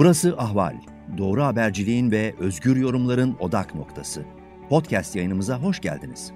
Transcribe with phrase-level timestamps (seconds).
[0.00, 0.74] Burası Ahval.
[1.18, 4.22] Doğru haberciliğin ve özgür yorumların odak noktası.
[4.68, 6.32] Podcast yayınımıza hoş geldiniz.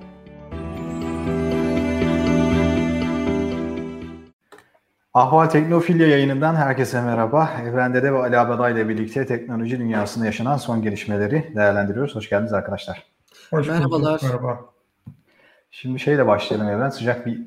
[5.15, 7.51] Ahval Teknofilya yayınından herkese merhaba.
[7.63, 12.15] Evren Dede ve Ali Abada ile birlikte teknoloji dünyasında yaşanan son gelişmeleri değerlendiriyoruz.
[12.15, 13.07] Hoş geldiniz arkadaşlar.
[13.51, 14.21] Hoş Merhabalar.
[14.23, 14.61] Merhaba.
[15.71, 16.91] Şimdi şeyle başlayalım Evren.
[16.91, 17.41] Sıcak bir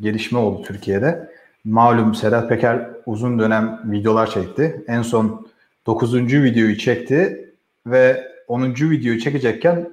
[0.00, 1.32] gelişme oldu Türkiye'de.
[1.64, 4.84] Malum Sedat Peker uzun dönem videolar çekti.
[4.88, 5.51] En son
[5.86, 6.14] 9.
[6.14, 7.50] videoyu çekti
[7.86, 8.62] ve 10.
[8.64, 9.90] videoyu çekecekken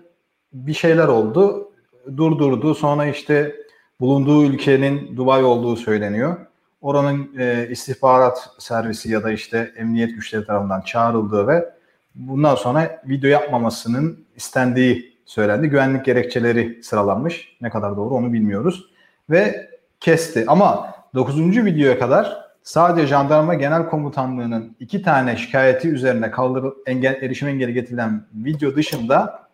[0.54, 1.72] bir şeyler oldu.
[2.18, 2.76] Durdurdu.
[2.76, 3.56] Sonra işte
[4.00, 6.38] bulunduğu ülkenin Dubai olduğu söyleniyor.
[6.82, 11.70] Oranın e, istihbarat servisi ya da işte emniyet güçleri tarafından çağrıldığı ve
[12.16, 15.68] bundan sonra video yapmamasının istendiği söylendi.
[15.68, 17.58] Güvenlik gerekçeleri sıralanmış.
[17.62, 18.90] Ne kadar doğru onu bilmiyoruz.
[19.30, 19.70] Ve
[20.00, 20.44] kesti.
[20.48, 21.66] Ama 9.
[21.66, 28.26] videoya kadar sadece jandarma genel komutanlığının iki tane şikayeti üzerine kaldırıl engel, erişim engeli getirilen
[28.34, 29.48] video dışında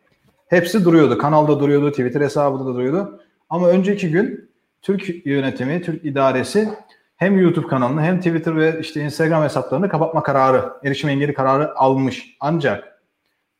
[0.47, 1.17] hepsi duruyordu.
[1.17, 3.21] Kanalda duruyordu, Twitter hesabında da duruyordu.
[3.49, 4.49] Ama önceki gün
[4.81, 6.69] Türk yönetimi, Türk idaresi
[7.15, 12.37] hem YouTube kanalını hem Twitter ve işte Instagram hesaplarını kapatma kararı, erişim engeli kararı almış.
[12.39, 13.01] Ancak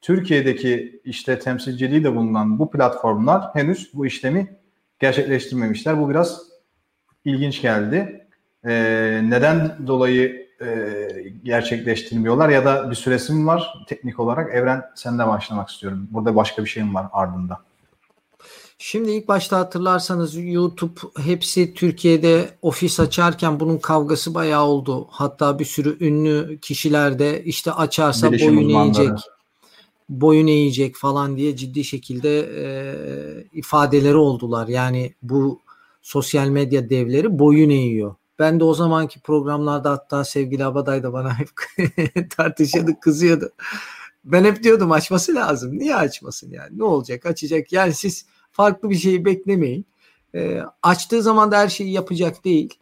[0.02, 4.58] Türkiye'deki işte temsilciliği de bulunan bu platformlar henüz bu işlemi
[5.00, 6.02] gerçekleştirmemişler.
[6.02, 6.42] Bu biraz
[7.26, 8.25] ilginç geldi.
[8.66, 10.98] Ee, neden dolayı e,
[11.44, 14.54] gerçekleştirmiyorlar ya da bir süresi mi var teknik olarak?
[14.54, 16.08] Evren sende başlamak istiyorum.
[16.12, 17.60] Burada başka bir şey mi var ardında?
[18.78, 25.08] Şimdi ilk başta hatırlarsanız YouTube hepsi Türkiye'de ofis açarken bunun kavgası bayağı oldu.
[25.10, 29.20] Hatta bir sürü ünlü kişiler de işte açarsa Bilişim boyun eğecek,
[30.10, 32.66] boyun eğecek falan diye ciddi şekilde e,
[33.54, 34.68] ifadeleri oldular.
[34.68, 35.62] Yani bu
[36.02, 38.16] sosyal medya devleri boyun eğiyor.
[38.40, 41.50] Ben de o zamanki programlarda hatta sevgili Abaday da bana hep
[42.30, 43.52] tartışıyordu, kızıyordu.
[44.26, 45.80] Ben hep diyordum açması lazım.
[45.80, 46.80] Niye açmasın yani?
[46.80, 47.26] Ne olacak?
[47.26, 47.74] Açacak.
[47.74, 49.86] Yani siz farklı bir şeyi beklemeyin.
[50.36, 52.74] E, açtığı zaman da her şeyi yapacak değil.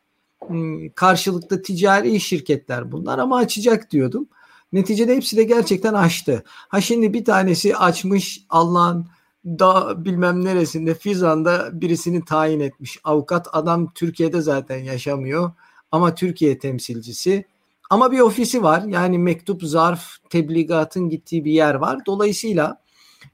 [0.47, 4.27] Hmm, karşılıklı ticari şirketler bunlar ama açacak diyordum.
[4.73, 6.43] Neticede hepsi de gerçekten açtı.
[6.47, 9.07] Ha şimdi bir tanesi açmış Allah'ın
[9.45, 12.99] da bilmem neresinde Fizan'da birisini tayin etmiş.
[13.03, 15.51] Avukat adam Türkiye'de zaten yaşamıyor
[15.91, 17.45] ama Türkiye temsilcisi.
[17.89, 21.99] Ama bir ofisi var yani mektup, zarf, tebligatın gittiği bir yer var.
[22.05, 22.83] Dolayısıyla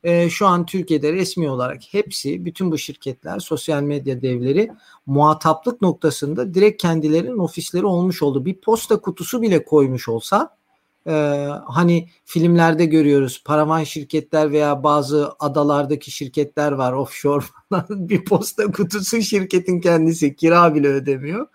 [0.03, 4.71] e, şu an Türkiye'de resmi olarak hepsi bütün bu şirketler sosyal medya devleri
[5.05, 8.45] muhataplık noktasında direkt kendilerinin ofisleri olmuş oldu.
[8.45, 10.58] Bir posta kutusu bile koymuş olsa
[11.09, 11.13] e,
[11.67, 17.45] hani filmlerde görüyoruz paravan şirketler veya bazı adalardaki şirketler var offshore
[17.89, 21.47] bir posta kutusu şirketin kendisi kira bile ödemiyor.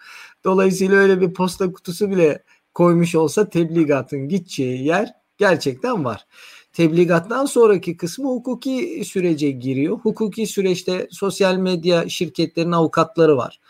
[0.44, 2.42] Dolayısıyla öyle bir posta kutusu bile
[2.74, 6.26] koymuş olsa tebligatın gideceği yer gerçekten var.
[6.72, 9.98] Tebligattan sonraki kısmı hukuki sürece giriyor.
[9.98, 13.60] Hukuki süreçte sosyal medya şirketlerinin avukatları var.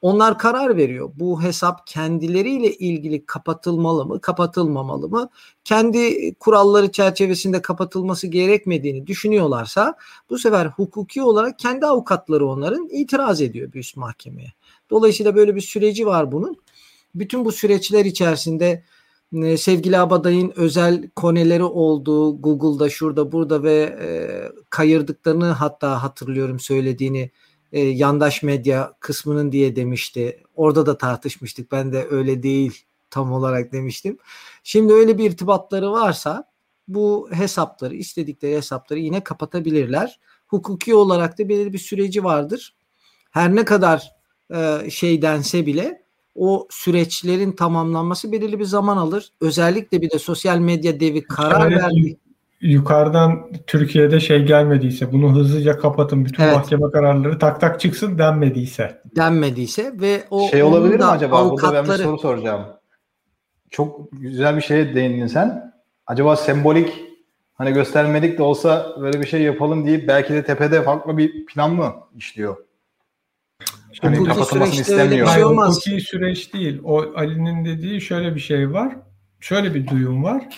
[0.00, 1.10] Onlar karar veriyor.
[1.14, 5.28] Bu hesap kendileriyle ilgili kapatılmalı mı, kapatılmamalı mı?
[5.64, 9.94] Kendi kuralları çerçevesinde kapatılması gerekmediğini düşünüyorlarsa
[10.30, 14.52] bu sefer hukuki olarak kendi avukatları onların itiraz ediyor bir üst mahkemeye.
[14.90, 16.56] Dolayısıyla böyle bir süreci var bunun.
[17.14, 18.84] Bütün bu süreçler içerisinde
[19.32, 24.08] e, sevgili Abaday'ın özel koneleri olduğu Google'da şurada burada ve e,
[24.70, 27.30] kayırdıklarını hatta hatırlıyorum söylediğini
[27.72, 30.42] e, yandaş medya kısmının diye demişti.
[30.56, 31.72] Orada da tartışmıştık.
[31.72, 34.18] Ben de öyle değil tam olarak demiştim.
[34.62, 36.44] Şimdi öyle bir irtibatları varsa
[36.88, 40.20] bu hesapları istedikleri hesapları yine kapatabilirler.
[40.46, 42.74] Hukuki olarak da belirli bir süreci vardır.
[43.30, 44.12] Her ne kadar
[44.54, 46.02] e, şey dense bile
[46.34, 49.32] o süreçlerin tamamlanması belirli bir zaman alır.
[49.40, 52.18] Özellikle bir de sosyal medya devi karar verdi
[52.60, 56.54] yukarıdan Türkiye'de şey gelmediyse bunu hızlıca kapatın bütün evet.
[56.54, 59.02] mahkeme kararları tak tak çıksın denmediyse.
[59.16, 61.38] Denmediyse ve o şey olabilir mi acaba?
[61.38, 61.72] Avukatları...
[61.72, 62.66] Burada ben bir soru soracağım.
[63.70, 65.72] Çok güzel bir şeye değindin sen.
[66.06, 67.04] Acaba sembolik
[67.54, 71.74] hani göstermedik de olsa böyle bir şey yapalım deyip belki de tepede farklı bir plan
[71.74, 72.56] mı işliyor?
[74.02, 75.26] Hani hukuki kapatılmasını istemiyor.
[75.28, 75.76] Şey olmaz.
[75.76, 76.80] Hukuki süreç değil.
[76.84, 78.96] O Ali'nin dediği şöyle bir şey var.
[79.40, 80.48] Şöyle bir duyum var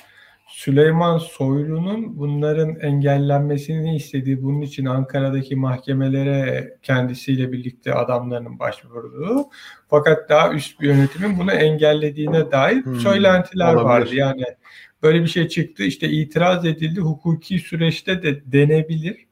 [0.50, 9.48] Süleyman Soylu'nun bunların engellenmesini istediği, bunun için Ankara'daki mahkemelere kendisiyle birlikte adamlarının başvurduğu
[9.88, 13.84] fakat daha üst bir yönetimin bunu engellediğine dair hmm, söylentiler olabilir.
[13.84, 14.14] vardı.
[14.14, 14.44] Yani
[15.02, 19.29] böyle bir şey çıktı işte itiraz edildi hukuki süreçte de denebilir.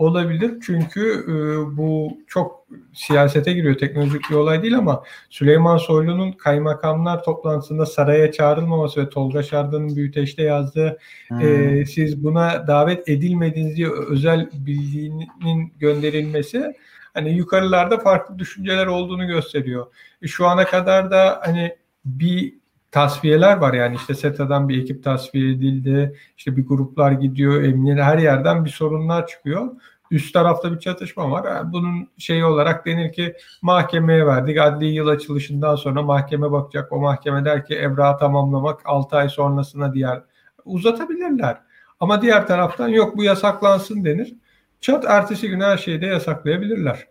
[0.00, 0.54] Olabilir.
[0.66, 1.32] Çünkü e,
[1.76, 3.74] bu çok siyasete giriyor.
[3.74, 10.42] Teknolojik bir olay değil ama Süleyman Soylu'nun kaymakamlar toplantısında saraya çağrılmaması ve Tolga Şardan'ın büyüteçte
[10.42, 10.98] yazdığı
[11.28, 11.40] hmm.
[11.40, 16.74] e, siz buna davet edilmediğiniz diye özel bildiğinin gönderilmesi
[17.14, 19.86] hani yukarılarda farklı düşünceler olduğunu gösteriyor.
[20.22, 22.59] E, şu ana kadar da hani bir
[22.90, 26.16] tasfiyeler var yani işte SETA'dan bir ekip tasfiye edildi.
[26.36, 29.70] İşte bir gruplar gidiyor, emniyet her yerden bir sorunlar çıkıyor.
[30.10, 31.72] Üst tarafta bir çatışma var.
[31.72, 34.58] Bunun şeyi olarak denir ki mahkemeye verdik.
[34.58, 36.92] Adli yıl açılışından sonra mahkeme bakacak.
[36.92, 40.22] O mahkeme der ki evrağı tamamlamak 6 ay sonrasına diğer
[40.64, 41.58] uzatabilirler.
[42.00, 44.34] Ama diğer taraftan yok bu yasaklansın denir.
[44.80, 47.06] Çat ertesi gün her şeyi de yasaklayabilirler.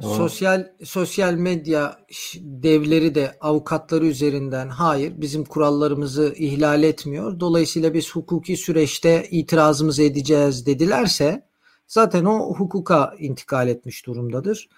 [0.00, 1.98] Sosyal sosyal medya
[2.40, 7.40] devleri de avukatları üzerinden hayır bizim kurallarımızı ihlal etmiyor.
[7.40, 11.42] Dolayısıyla biz hukuki süreçte itirazımızı edeceğiz dedilerse
[11.86, 14.68] zaten o hukuka intikal etmiş durumdadır.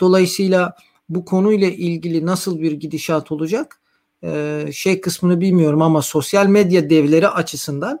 [0.00, 0.76] Dolayısıyla
[1.08, 3.80] bu konuyla ilgili nasıl bir gidişat olacak
[4.72, 8.00] şey kısmını bilmiyorum ama sosyal medya devleri açısından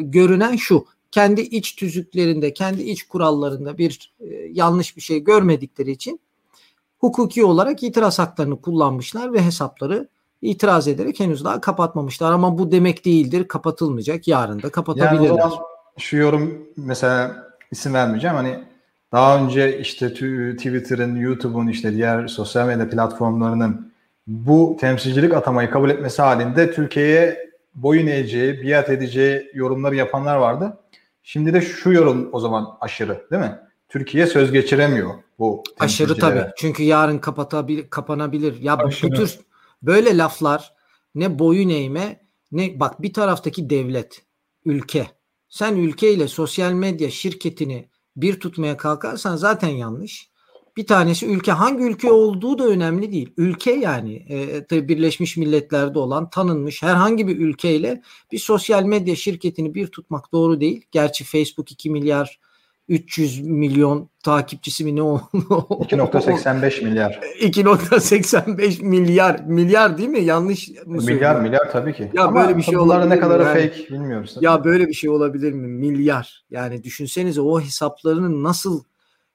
[0.00, 6.20] görünen şu kendi iç tüzüklerinde, kendi iç kurallarında bir e, yanlış bir şey görmedikleri için
[6.98, 10.08] hukuki olarak itiraz haklarını kullanmışlar ve hesapları
[10.42, 12.32] itiraz ederek henüz daha kapatmamışlar.
[12.32, 14.28] Ama bu demek değildir kapatılmayacak.
[14.28, 15.38] Yarın da kapatabilirler.
[15.38, 15.52] Yani
[15.98, 18.36] şu yorum mesela isim vermeyeceğim.
[18.36, 18.58] Hani
[19.12, 20.14] daha önce işte
[20.56, 23.92] Twitter'ın, YouTube'un işte diğer sosyal medya platformlarının
[24.26, 30.78] bu temsilcilik atamayı kabul etmesi halinde Türkiye'ye boyun eğeceği, biat edeceği yorumları yapanlar vardı.
[31.26, 33.58] Şimdi de şu yorum o zaman aşırı değil mi?
[33.88, 36.46] Türkiye söz geçiremiyor bu Aşırı tabii.
[36.56, 38.60] Çünkü yarın kapatabilir, kapanabilir.
[38.60, 39.10] Ya aşırı.
[39.10, 39.38] bu tür
[39.82, 40.74] böyle laflar
[41.14, 42.20] ne boyun eğme
[42.52, 44.22] ne bak bir taraftaki devlet,
[44.64, 45.06] ülke.
[45.48, 50.30] Sen ülkeyle sosyal medya şirketini bir tutmaya kalkarsan zaten yanlış.
[50.76, 53.32] Bir tanesi ülke hangi ülke olduğu da önemli değil.
[53.36, 59.74] Ülke yani e, tabii Birleşmiş Milletler'de olan tanınmış herhangi bir ülkeyle bir sosyal medya şirketini
[59.74, 60.84] bir tutmak doğru değil.
[60.92, 62.38] Gerçi Facebook 2 milyar
[62.88, 65.16] 300 milyon takipçisi mi ne o?
[65.34, 67.20] 2.85 milyar.
[67.40, 70.20] 2.85 milyar milyar değil mi?
[70.20, 71.42] Yanlış mı Milyar söylüyorum?
[71.42, 72.10] milyar tabii ki.
[72.14, 73.70] Ya Ama böyle bir şey olabilir ne kadar yani?
[73.70, 74.36] fake bilmiyoruz.
[74.40, 75.68] Ya böyle bir şey olabilir mi?
[75.68, 76.44] Milyar.
[76.50, 78.82] Yani düşünsenize o hesaplarının nasıl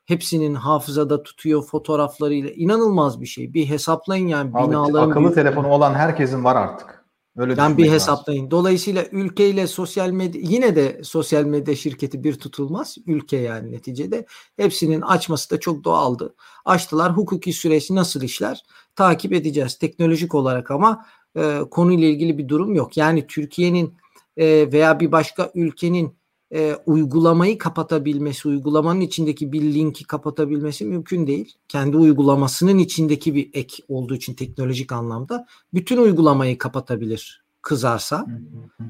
[0.10, 2.50] hepsinin hafızada tutuyor fotoğraflarıyla.
[2.50, 3.54] inanılmaz bir şey.
[3.54, 5.10] Bir hesaplayın yani Abi, binaların.
[5.10, 7.06] Akıllı telefonu olan herkesin var artık.
[7.38, 8.40] Öyle yani bir hesaplayın.
[8.40, 8.52] Lazım.
[8.52, 12.98] Dolayısıyla ülkeyle sosyal medya yine de sosyal medya şirketi bir tutulmaz.
[13.08, 14.26] Ülke yani neticede.
[14.58, 16.36] Hepsinin açması da çok doğaldı.
[16.66, 17.18] Açtılar.
[17.18, 18.64] Hukuki süreç nasıl işler?
[18.96, 22.98] Takip edeceğiz teknolojik olarak ama e, konuyla ilgili bir durum yok.
[22.98, 23.98] Yani Türkiye'nin
[24.38, 26.19] e, veya bir başka ülkenin
[26.54, 31.56] e, uygulamayı kapatabilmesi, uygulamanın içindeki bir linki kapatabilmesi mümkün değil.
[31.68, 38.26] Kendi uygulamasının içindeki bir ek olduğu için teknolojik anlamda bütün uygulamayı kapatabilir kızarsa.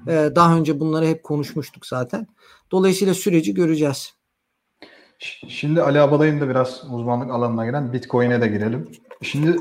[0.08, 2.28] E, daha önce bunları hep konuşmuştuk zaten.
[2.72, 4.14] Dolayısıyla süreci göreceğiz.
[5.48, 8.88] Şimdi Ali Abalay'ın da biraz uzmanlık alanına giren Bitcoin'e de girelim.
[9.22, 9.58] Şimdi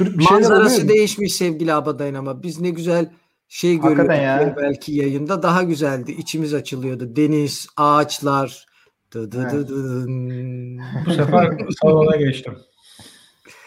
[0.00, 3.10] bir Manzarası değişmiş sevgili Abadayın ama biz ne güzel
[3.52, 4.54] şey görüyorduk ya.
[4.56, 6.12] belki yayında daha güzeldi.
[6.12, 7.16] İçimiz açılıyordu.
[7.16, 8.66] Deniz, ağaçlar.
[9.14, 10.06] Dı dı dı dı.
[11.06, 12.58] Bu sefer salona geçtim.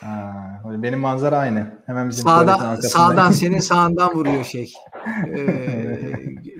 [0.01, 0.33] Ha,
[0.65, 1.81] benim manzara aynı.
[1.85, 4.73] Hemen bizim sağdan, sağdan senin sağından vuruyor şey.
[5.37, 6.11] Ee,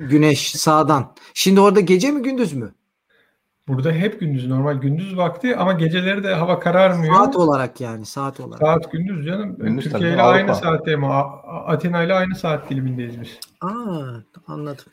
[0.09, 1.15] güneş sağdan.
[1.33, 2.75] Şimdi orada gece mi gündüz mü?
[3.67, 7.15] Burada hep gündüz normal gündüz vakti ama geceleri de hava kararmıyor.
[7.15, 8.59] Saat olarak yani saat olarak.
[8.61, 9.55] Saat gündüz canım.
[9.57, 13.39] Gündüz Türkiye ile aynı saatte ama Atina ile aynı saat dilimindeyiz biz.
[13.61, 14.05] Aa
[14.47, 14.85] anladım.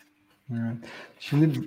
[1.19, 1.61] Şimdi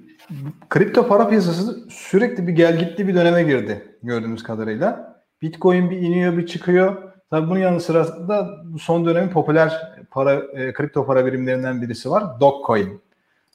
[0.69, 5.15] kripto para piyasası sürekli bir gel gitti bir döneme girdi gördüğümüz kadarıyla.
[5.41, 7.13] Bitcoin bir iniyor bir çıkıyor.
[7.29, 12.39] Tabii bunun yanı sıra da son dönemin popüler para e, kripto para birimlerinden birisi var.
[12.39, 13.01] Dogecoin.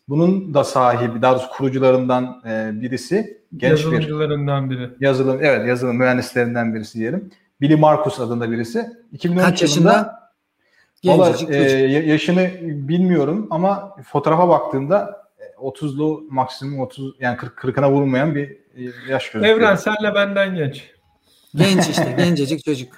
[0.08, 3.39] Bunun da sahibi, daha doğrusu kurucularından e, birisi.
[3.56, 4.90] Genç Yazılımcılarından bir, biri.
[5.00, 7.30] Yazılım, evet yazılım mühendislerinden birisi diyelim.
[7.60, 8.88] Billy Marcus adında birisi.
[9.12, 10.20] 2013 Kaç yaşında?
[11.04, 15.26] Valla e, yaşını bilmiyorum ama fotoğrafa baktığımda
[15.58, 19.56] 30'lu e, maksimum 30 yani 40 40'ına vurmayan bir e, yaş gözüküyor.
[19.56, 20.90] Evren senle benden genç.
[21.54, 22.92] Genç işte gencecik çocuk.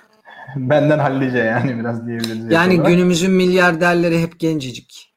[0.56, 2.50] Benden hallice yani biraz diyebiliriz.
[2.50, 5.11] Yani günümüzün milyarderleri hep gencecik.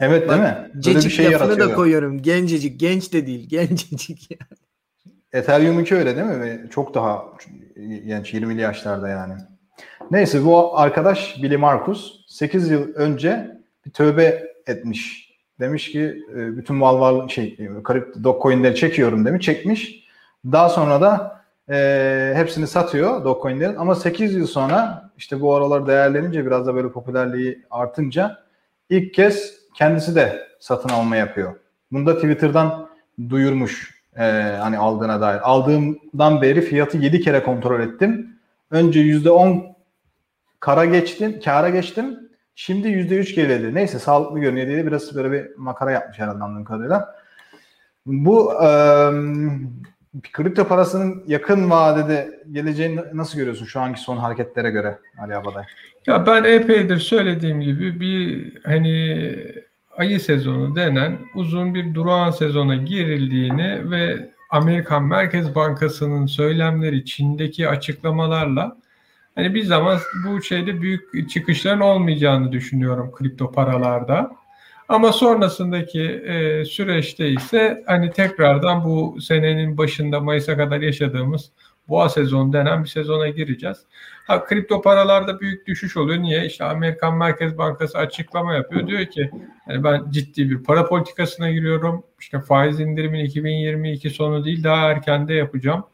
[0.00, 0.70] Evet değil mi?
[0.74, 2.22] Böyle bir şey lafını da koyuyorum.
[2.22, 2.80] Gencecik.
[2.80, 3.48] Genç de değil.
[3.48, 4.58] Gencecik yani.
[5.32, 6.40] Ethereum'unki öyle değil mi?
[6.40, 7.24] Ve çok daha
[8.06, 9.34] genç 20'li yaşlarda yani.
[10.10, 15.32] Neyse bu arkadaş Billy Marcus 8 yıl önce bir tövbe etmiş
[15.62, 19.46] Demiş ki e, bütün mal var şey kripto Dogecoin'leri çekiyorum demiş.
[19.46, 20.08] Çekmiş.
[20.44, 26.46] Daha sonra da e, hepsini satıyor Dogecoin'lerin ama 8 yıl sonra işte bu aralar değerlenince
[26.46, 28.38] biraz da böyle popülerliği artınca
[28.90, 31.54] ilk kez kendisi de satın alma yapıyor.
[31.92, 32.88] Bunu da Twitter'dan
[33.28, 34.22] duyurmuş e,
[34.60, 35.40] hani aldığına dair.
[35.50, 38.36] Aldığımdan beri fiyatı 7 kere kontrol ettim.
[38.70, 39.74] Önce %10
[40.60, 42.18] kara geçtim, kara geçtim.
[42.54, 43.74] Şimdi %3 geriledi.
[43.74, 47.14] Neyse sağlıklı görünüyor diye biraz böyle bir makara yapmış herhalde anladığım kadarıyla.
[48.06, 48.68] Bu e,
[50.32, 55.64] kripto parasının yakın vadede geleceğini nasıl görüyorsun şu anki son hareketlere göre Ali Abaday?
[56.06, 59.36] Ya ben epeydir söylediğim gibi bir hani
[59.96, 68.76] ayı sezonu denen uzun bir durağan sezona girildiğini ve Amerikan Merkez Bankası'nın söylemleri Çin'deki açıklamalarla
[69.34, 74.30] hani bir zaman bu şeyde büyük çıkışların olmayacağını düşünüyorum kripto paralarda.
[74.88, 81.50] Ama sonrasındaki e, süreçte ise hani tekrardan bu senenin başında Mayıs'a kadar yaşadığımız
[81.88, 83.78] boğa sezonu denen bir sezona gireceğiz.
[84.26, 86.22] Ha kripto paralarda büyük düşüş oluyor.
[86.22, 86.46] Niye?
[86.46, 88.86] İşte Amerikan Merkez Bankası açıklama yapıyor.
[88.86, 89.30] Diyor ki
[89.68, 92.04] yani ben ciddi bir para politikasına giriyorum.
[92.20, 95.84] İşte faiz indirimin 2022 sonu değil daha erken de yapacağım.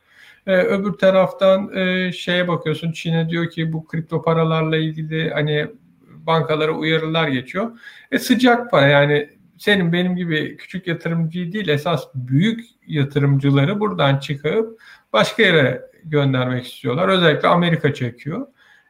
[0.47, 5.66] Ee, öbür taraftan e, şeye bakıyorsun Çin'e diyor ki bu kripto paralarla ilgili hani
[6.09, 7.78] bankalara uyarılar geçiyor.
[8.12, 9.28] E sıcak para yani
[9.59, 14.80] senin benim gibi küçük yatırımcı değil esas büyük yatırımcıları buradan çıkıp
[15.12, 17.09] başka yere göndermek istiyorlar.
[17.09, 18.47] Özellikle Amerika çekiyor.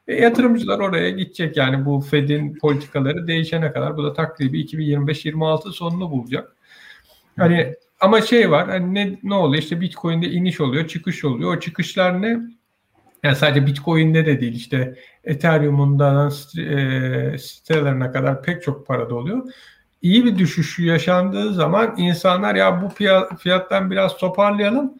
[0.08, 6.10] E, yatırımcılar oraya gidecek yani bu Fed'in politikaları değişene kadar bu da takribi 2025-26 sonunu
[6.10, 6.56] bulacak.
[7.36, 11.56] Hani ama şey var hani ne, ne oluyor işte Bitcoin'de iniş oluyor çıkış oluyor.
[11.56, 12.40] O çıkışlar ne?
[13.22, 14.94] Yani sadece Bitcoin'de de değil işte
[15.24, 19.42] Ethereum'undan e, sitelerine kadar pek çok parada oluyor.
[20.02, 22.88] İyi bir düşüş yaşandığı zaman insanlar ya bu
[23.38, 24.94] fiyattan biraz toparlayalım.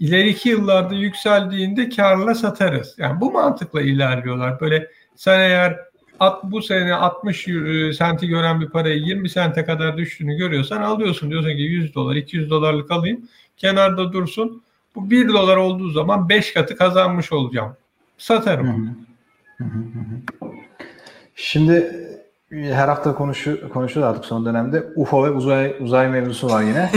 [0.00, 2.94] İleriki yıllarda yükseldiğinde karla satarız.
[2.98, 4.60] Yani bu mantıkla ilerliyorlar.
[4.60, 5.78] Böyle sen eğer
[6.20, 11.30] at, bu sene 60 e, senti gören bir parayı 20 sente kadar düştüğünü görüyorsan alıyorsun.
[11.30, 14.62] Diyorsun ki 100 dolar 200 dolarlık alayım kenarda dursun.
[14.94, 17.76] Bu 1 dolar olduğu zaman 5 katı kazanmış olacağım.
[18.18, 18.96] Satarım.
[21.34, 21.92] Şimdi
[22.50, 24.84] her hafta konuşu, konuşuyoruz artık son dönemde.
[24.96, 26.90] UFO ve uzay uzay mevzusu var yine.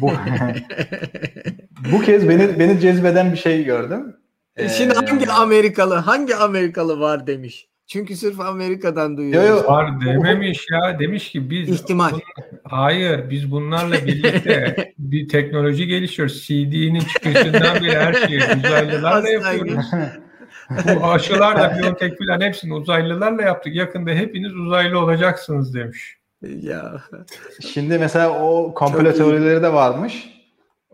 [0.00, 0.10] bu,
[1.92, 4.16] bu kez beni beni cezbeden bir şey gördüm.
[4.56, 7.68] Ee, Şimdi hangi Amerikalı hangi Amerikalı var demiş.
[7.86, 9.42] Çünkü sırf Amerika'dan duyuyor.
[9.42, 9.64] Yo, yo.
[9.64, 10.98] Var dememiş ya.
[10.98, 12.10] Demiş ki biz ihtimal.
[12.64, 16.46] Hayır biz bunlarla birlikte bir teknoloji gelişiyoruz.
[16.46, 19.86] CD'nin çıkışından bile her şeyi uzaylılarla yapıyoruz.
[21.00, 23.74] Bu aşılar da biyotek filan hepsini uzaylılarla yaptık.
[23.74, 26.16] Yakında hepiniz uzaylı olacaksınız demiş.
[26.42, 27.02] Ya.
[27.72, 30.35] Şimdi mesela o komplo teorileri de varmış.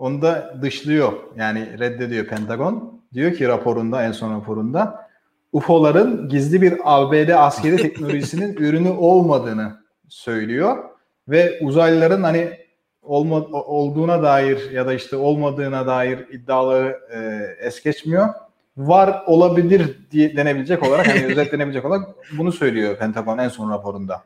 [0.03, 1.13] Onu da dışlıyor.
[1.37, 3.03] Yani reddediyor Pentagon.
[3.15, 5.09] Diyor ki raporunda en son raporunda
[5.53, 9.77] UFO'ların gizli bir ABD askeri teknolojisinin ürünü olmadığını
[10.09, 10.85] söylüyor
[11.29, 12.59] ve uzaylıların hani
[13.03, 18.29] olma, olduğuna dair ya da işte olmadığına dair iddiaları e, es geçmiyor.
[18.77, 24.23] Var olabilir diye denebilecek olarak hani özetlenebilecek olarak bunu söylüyor Pentagon en son raporunda.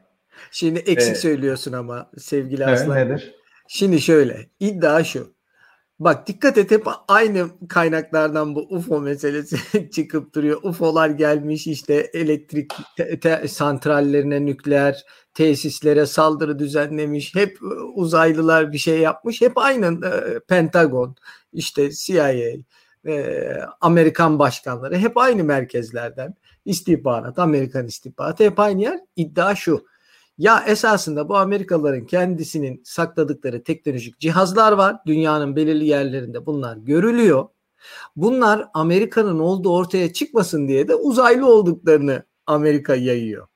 [0.50, 2.97] Şimdi eksik ee, söylüyorsun ama sevgili evet, Aslan.
[2.97, 3.35] Nedir?
[3.68, 5.36] Şimdi şöyle iddia şu.
[6.00, 10.61] Bak dikkat et hep aynı kaynaklardan bu UFO meselesi çıkıp duruyor.
[10.62, 17.35] UFO'lar gelmiş işte elektrik te- te- santrallerine, nükleer tesislere saldırı düzenlemiş.
[17.35, 19.41] Hep e, uzaylılar bir şey yapmış.
[19.41, 21.17] Hep aynı e, Pentagon,
[21.53, 22.33] işte CIA,
[23.07, 23.43] e,
[23.81, 26.35] Amerikan başkanları hep aynı merkezlerden.
[26.65, 29.00] istihbarat, Amerikan istihbaratı hep aynı yer.
[29.17, 29.87] İddia şu.
[30.38, 34.97] Ya esasında bu Amerikalıların kendisinin sakladıkları teknolojik cihazlar var.
[35.07, 37.49] Dünyanın belirli yerlerinde bunlar görülüyor.
[38.16, 43.47] Bunlar Amerika'nın olduğu ortaya çıkmasın diye de uzaylı olduklarını Amerika yayıyor.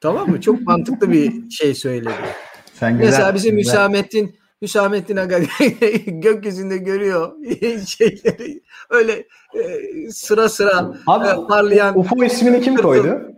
[0.00, 0.40] Tamam mı?
[0.40, 2.14] Çok mantıklı bir şey söyledi.
[2.74, 3.72] Sen güzel, Mesela bizim güzel.
[3.72, 5.38] Hüsamettin Hüsamettin Aga
[6.06, 7.32] gökyüzünde görüyor
[7.86, 11.98] şeyleri öyle e, sıra sıra Abi, e, parlayan.
[11.98, 13.34] UFO ismini kim koydu?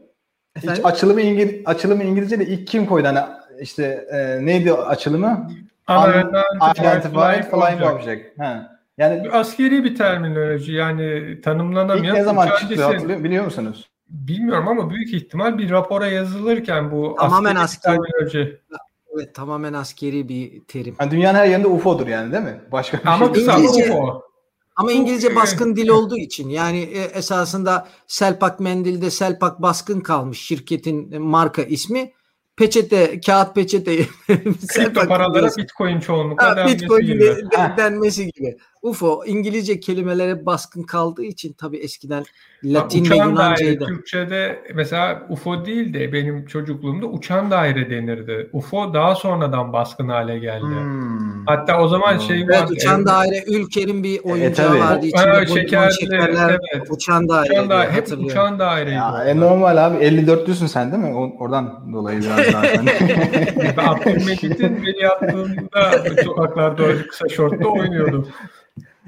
[0.57, 3.07] Hiç açılımı, İngiliz, açılımı İngilizce'de ilk kim koydu?
[3.09, 3.19] Hani
[3.61, 5.51] işte e, neydi açılımı?
[5.89, 8.39] Unidentified Flying Object.
[8.39, 8.79] Ha.
[8.99, 12.05] Yani askeri bir terminoloji yani tanımlanamayan.
[12.05, 13.91] İlk ne zaman çıktı hatırlıyor, biliyor musunuz?
[14.09, 18.61] Bilmiyorum ama büyük ihtimal bir rapora yazılırken bu tamamen askeri, terminoloji.
[19.15, 20.97] Evet tamamen askeri bir terim.
[21.01, 22.61] Yani dünyanın her yerinde UFO'dur yani değil mi?
[22.73, 24.26] Başka bir ama şey İngilizce, UFO.
[24.77, 31.23] Ama İngilizce baskın dil olduğu için yani e, esasında Selpak Mendil'de Selpak baskın kalmış şirketin
[31.23, 32.13] marka ismi.
[32.57, 33.97] peçete, kağıt peçete
[34.69, 37.21] kripto paralara bitcoin çoğunlukla ha, denmesi bitcoin gibi.
[37.21, 38.57] De, denmesi gibi.
[38.87, 42.25] UFO İngilizce kelimelere baskın kaldığı için tabii eskiden
[42.65, 43.87] Latin ve Yunanca'ydı.
[43.87, 48.51] Türkçe'de mesela UFO değil de benim çocukluğumda uçan daire denirdi.
[48.53, 50.65] UFO daha sonradan baskın hale geldi.
[50.65, 51.47] Hmm.
[51.47, 52.21] Hatta o zaman hmm.
[52.21, 52.73] şey evet, vardı.
[52.73, 53.07] Uçan evet.
[53.07, 55.07] daire Ülker'in bir e, oyuncağı e, vardı.
[55.07, 55.95] İçinde ha, şekerli,
[56.75, 56.91] evet.
[56.91, 57.53] Uçan daire.
[57.53, 58.95] Uçan daire hep uçan daireydi.
[58.95, 61.15] Ya, e, normal abi 54'lüsün sen değil mi?
[61.39, 62.63] Oradan dolayı biraz daha.
[63.91, 68.29] Abdülmecit'in beni yaptığında sokaklarda kısa şortla oynuyordum.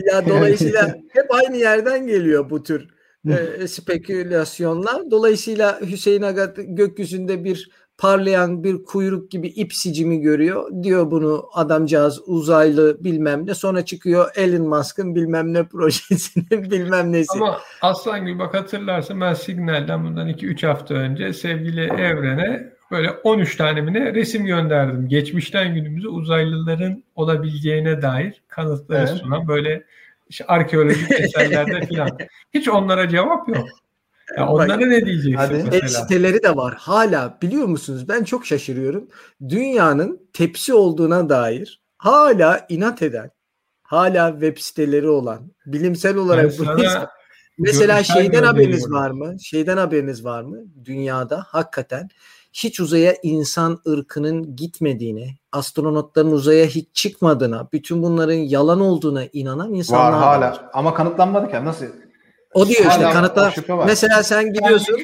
[0.07, 2.89] Ya dolayısıyla hep aynı yerden geliyor bu tür
[3.29, 5.11] e, spekülasyonlar.
[5.11, 10.71] Dolayısıyla Hüseyin Aga gökyüzünde bir parlayan bir kuyruk gibi ip sicimi görüyor.
[10.83, 13.55] Diyor bunu adamcağız uzaylı bilmem ne.
[13.55, 17.33] Sonra çıkıyor Elon Musk'ın bilmem ne projesinin bilmem nesi.
[17.33, 23.57] Ama aslan gibi bak hatırlarsın ben Signal'den bundan 2-3 hafta önce sevgili Evren'e böyle 13
[23.57, 25.09] tane mi ne resim gönderdim.
[25.09, 29.19] Geçmişten günümüze uzaylıların olabileceğine dair kanıtları evet.
[29.19, 29.85] sunan böyle
[30.29, 32.19] işte arkeolojik eserlerde falan.
[32.55, 33.69] Hiç onlara cevap yok.
[34.37, 35.65] Ya onlara ne diyeceksin Hadi.
[35.65, 35.89] mesela?
[35.89, 36.75] siteleri de var.
[36.79, 38.09] Hala biliyor musunuz?
[38.09, 39.09] Ben çok şaşırıyorum.
[39.49, 43.31] Dünyanın tepsi olduğuna dair hala inat eden,
[43.83, 46.77] hala web siteleri olan, bilimsel olarak bunu
[47.59, 49.37] Mesela şeyden haberiniz var mı?
[49.41, 50.59] Şeyden haberiniz var mı?
[50.85, 52.09] Dünyada hakikaten
[52.65, 60.13] hiç uzaya insan ırkının gitmediğini, astronotların uzaya hiç çıkmadığına, bütün bunların yalan olduğuna inanan insanlar
[60.13, 60.19] var.
[60.21, 60.51] hala.
[60.51, 60.65] Var.
[60.73, 61.65] Ama kanıtlanmadı ki.
[61.65, 61.87] Nasıl?
[62.55, 63.53] O diyor işte kanıtla.
[63.87, 64.97] Mesela sen gidiyorsun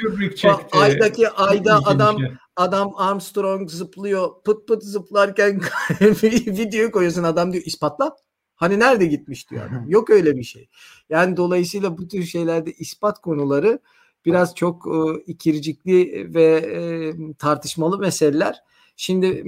[0.72, 2.16] aydaki ayda adam
[2.56, 5.60] adam Armstrong zıplıyor pıt pıt zıplarken
[6.00, 8.16] video koyuyorsun adam diyor ispatla.
[8.54, 9.84] Hani nerede gitmiş diyor adam.
[9.88, 10.68] Yok öyle bir şey.
[11.08, 13.78] Yani dolayısıyla bu tür şeylerde ispat konuları
[14.24, 16.80] biraz çok e, ikircikli ve e,
[17.34, 18.56] tartışmalı meseleler.
[18.96, 19.44] Şimdi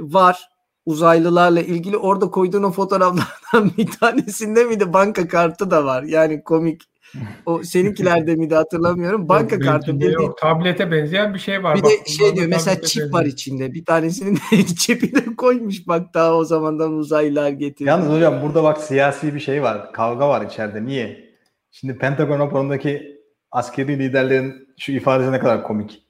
[0.00, 0.48] var
[0.86, 6.02] uzaylılarla ilgili orada koyduğun o fotoğraflardan bir tanesinde miydi banka kartı da var.
[6.02, 6.82] Yani komik
[7.46, 9.28] o seninkilerde miydi hatırlamıyorum.
[9.28, 10.12] Banka yok, kartı bildiğin.
[10.12, 11.76] Yok, tablete benzeyen bir şey var.
[11.76, 13.12] Bir bak, de şey diyor mesela çip benzeyen.
[13.12, 13.74] var içinde.
[13.74, 14.38] Bir tanesinin
[14.78, 17.88] çipi de koymuş bak daha o zamandan uzaylılar getirdi.
[17.88, 19.92] Yalnız hocam burada bak siyasi bir şey var.
[19.92, 20.84] Kavga var içeride.
[20.84, 21.34] Niye?
[21.70, 23.13] Şimdi Pentagon raporundaki
[23.54, 26.02] askeri liderlerin şu ifadesi ne kadar komik.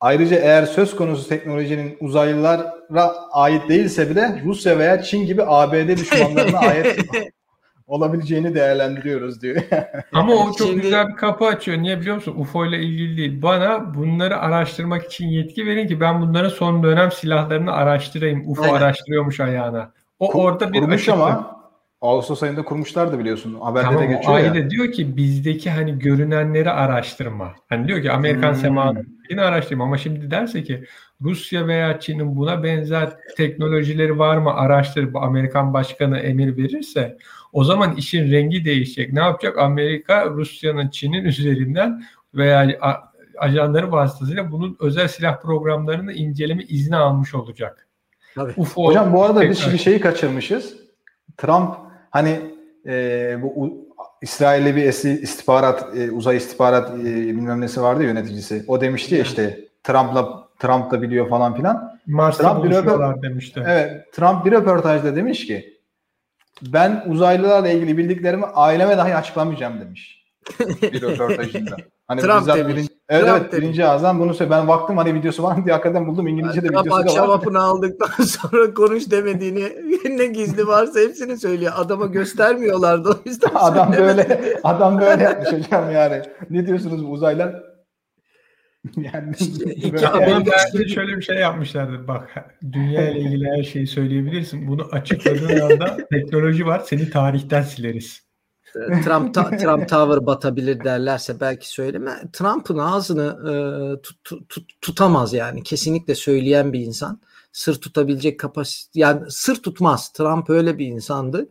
[0.00, 6.58] Ayrıca eğer söz konusu teknolojinin uzaylılara ait değilse bile Rusya veya Çin gibi ABD düşmanlarına
[6.68, 6.96] ait
[7.86, 9.62] olabileceğini değerlendiriyoruz diyor.
[10.12, 10.80] Ama o çok Şimdi...
[10.80, 11.78] güzel bir kapı açıyor.
[11.78, 12.34] Niye biliyor musun?
[12.38, 13.42] UFO ile ilgili değil.
[13.42, 18.50] Bana bunları araştırmak için yetki verin ki ben bunların son dönem silahlarını araştırayım.
[18.50, 18.74] UFO Aynen.
[18.74, 19.90] araştırıyormuş ayağına.
[20.18, 21.14] O Kur, orada bir açıklık.
[21.14, 21.55] ama
[22.06, 23.54] Ağustos ayında kurmuşlardı biliyorsun.
[23.60, 24.52] Haberde tamam, de geçiyor ya.
[24.52, 27.54] Ayda diyor ki bizdeki hani görünenleri araştırma.
[27.68, 28.60] Hani diyor ki Amerikan hmm.
[28.60, 30.84] semanını araştırma ama şimdi derse ki
[31.20, 37.18] Rusya veya Çin'in buna benzer teknolojileri var mı araştır bu Amerikan başkanı emir verirse
[37.52, 39.12] o zaman işin rengi değişecek.
[39.12, 39.58] Ne yapacak?
[39.58, 42.02] Amerika Rusya'nın Çin'in üzerinden
[42.34, 42.78] veya
[43.38, 47.88] ajanları vasıtasıyla bunun özel silah programlarını inceleme izni almış olacak.
[48.34, 48.52] Tabii.
[48.56, 50.76] UFO Hocam bu arada biz bir şeyi kaçırmışız.
[51.36, 52.40] Trump Hani
[52.86, 53.86] e, bu
[54.22, 54.84] İsrail'li bir
[55.22, 58.64] istihbarat, e, uzay istihbarat e, bilmem nesi vardı ya yöneticisi.
[58.68, 62.00] O demişti ya işte Trump'la Trump da biliyor falan filan.
[62.06, 63.62] Mars'ta Trump bir röport- demişti.
[63.66, 65.76] Evet, Trump bir röportajda demiş ki
[66.62, 70.26] ben uzaylılarla ilgili bildiklerimi aileme dahi açıklamayacağım demiş.
[70.82, 71.76] bir röportajında.
[72.08, 72.76] Hani Trump demiş.
[72.76, 73.64] Birinci, evet, Trump evet demiş.
[73.64, 74.50] birinci ağızdan bunu söyle.
[74.50, 76.28] Ben baktım hani videosu var mı diye hakikaten buldum.
[76.28, 77.00] İngilizce de videosu da var.
[77.00, 79.72] Akşam hapını aldıktan sonra konuş demediğini
[80.10, 81.72] ne gizli varsa hepsini söylüyor.
[81.76, 83.50] Adama göstermiyorlardı o yüzden.
[83.54, 86.22] adam böyle adam böyle yapmış hocam yani.
[86.50, 87.62] Ne diyorsunuz bu uzaylar?
[88.96, 89.64] yani işte,
[90.74, 92.08] belki şöyle bir şey yapmışlardır.
[92.08, 94.68] Bak dünya ile ilgili her şeyi söyleyebilirsin.
[94.68, 96.82] Bunu açıkladığın anda teknoloji var.
[96.86, 98.25] Seni tarihten sileriz.
[99.04, 102.22] Trump ta, Trump Tower batabilir derlerse belki söyleme.
[102.32, 103.54] Trump'ın ağzını e,
[104.02, 105.62] tut, tut, tutamaz yani.
[105.62, 107.20] Kesinlikle söyleyen bir insan.
[107.52, 110.12] Sır tutabilecek kapasite yani sır tutmaz.
[110.12, 111.48] Trump öyle bir insandı.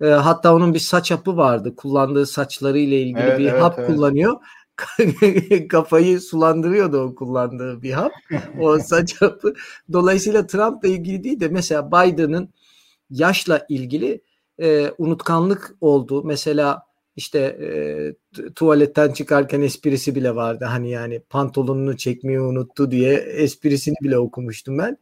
[0.00, 1.76] E, hatta onun bir saç hapı vardı.
[1.76, 3.88] Kullandığı saçları ile ilgili evet, bir evet, hap evet.
[3.88, 4.36] kullanıyor.
[5.68, 8.12] Kafayı sulandırıyordu o kullandığı bir hap.
[8.60, 9.54] O saç hapı.
[9.92, 12.48] Dolayısıyla Trump'la ilgili değil de mesela Biden'ın
[13.10, 14.20] yaşla ilgili
[14.60, 16.24] e, unutkanlık oldu.
[16.24, 16.82] Mesela
[17.16, 20.64] işte e, tuvaletten çıkarken esprisi bile vardı.
[20.64, 24.98] Hani yani pantolonunu çekmeyi unuttu diye esprisini bile okumuştum ben.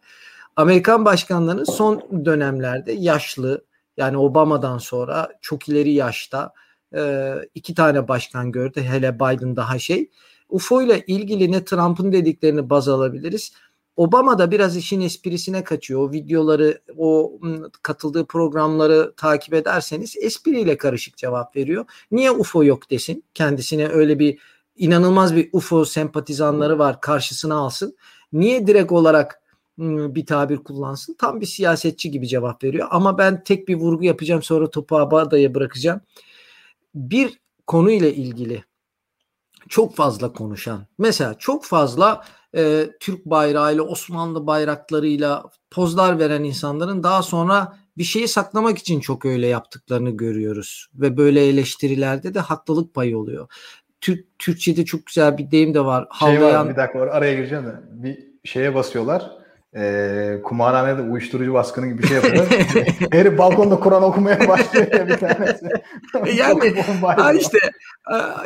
[0.57, 3.65] Amerikan başkanlarının son dönemlerde yaşlı
[3.97, 6.53] yani Obama'dan sonra çok ileri yaşta
[6.97, 8.81] e, iki tane başkan gördü.
[8.81, 10.11] Hele Biden daha şey.
[10.49, 13.53] UFO ile ilgili ne Trump'ın dediklerini baz alabiliriz
[13.97, 16.01] Obama da biraz işin esprisine kaçıyor.
[16.01, 17.41] O videoları, o
[17.83, 21.85] katıldığı programları takip ederseniz espriyle karışık cevap veriyor.
[22.11, 23.25] Niye UFO yok desin?
[23.35, 24.39] Kendisine öyle bir
[24.77, 27.97] inanılmaz bir UFO sempatizanları var karşısına alsın.
[28.33, 29.43] Niye direkt olarak
[29.79, 31.15] bir tabir kullansın?
[31.15, 32.89] Tam bir siyasetçi gibi cevap veriyor.
[32.91, 36.01] Ama ben tek bir vurgu yapacağım sonra topu Abada'ya bırakacağım.
[36.95, 38.65] Bir konuyla ilgili
[39.69, 42.25] çok fazla konuşan, mesela çok fazla
[42.57, 49.25] e, Türk bayrağıyla, Osmanlı bayraklarıyla pozlar veren insanların daha sonra bir şeyi saklamak için çok
[49.25, 50.87] öyle yaptıklarını görüyoruz.
[50.95, 53.49] Ve böyle eleştirilerde de haklılık payı oluyor.
[54.01, 56.07] Türk Türkçe'de çok güzel bir deyim de var.
[56.11, 56.41] Havlayan...
[56.41, 61.87] Şey var bir dakika var araya gireceğim de bir şeye basıyorlar e, kumarhanede uyuşturucu baskını
[61.87, 62.47] gibi bir şey yapıyor.
[63.13, 65.67] Herif balkonda Kur'an okumaya başlıyor ya bir tanesi.
[66.37, 67.59] yani ha işte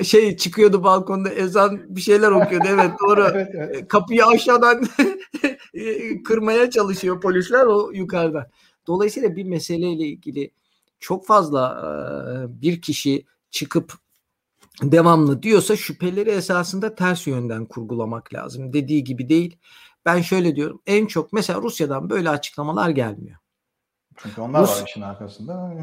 [0.02, 3.28] şey çıkıyordu balkonda ezan bir şeyler okuyordu evet doğru.
[3.35, 3.88] evet, evet.
[3.88, 4.85] Kapıyı aşağıdan
[6.24, 8.46] kırmaya çalışıyor polisler o yukarıdan.
[8.87, 10.50] Dolayısıyla bir meseleyle ilgili
[11.00, 11.83] çok fazla
[12.48, 13.92] bir kişi çıkıp
[14.83, 18.72] devamlı diyorsa şüpheleri esasında ters yönden kurgulamak lazım.
[18.72, 19.56] Dediği gibi değil.
[20.05, 20.83] Ben şöyle diyorum.
[20.87, 23.37] En çok mesela Rusya'dan böyle açıklamalar gelmiyor.
[24.17, 25.53] Çünkü onlar Rus, var işin arkasında.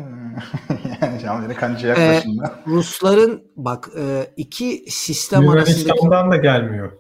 [1.02, 2.46] yani Camil'in kancı yaklaşımda.
[2.46, 6.06] E, Rusların bak e, iki sistem Yunanistan'dan arasındaki...
[6.06, 6.92] Yunanistan'dan da gelmiyor.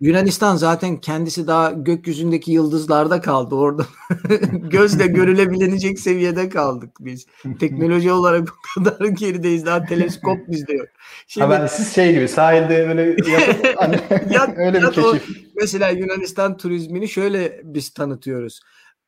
[0.00, 3.86] Yunanistan zaten kendisi daha gökyüzündeki yıldızlarda kaldı orada.
[4.52, 7.26] Gözle görülebilecek seviyede kaldık biz.
[7.58, 9.66] Teknoloji olarak bu kadar gerideyiz.
[9.66, 10.86] Daha teleskop bizde yok.
[11.26, 15.04] Şimdi, ha ben siz şey gibi sahilde böyle yapıp hani, yat, öyle bir keşif.
[15.04, 18.60] O, mesela Yunanistan turizmini şöyle biz tanıtıyoruz.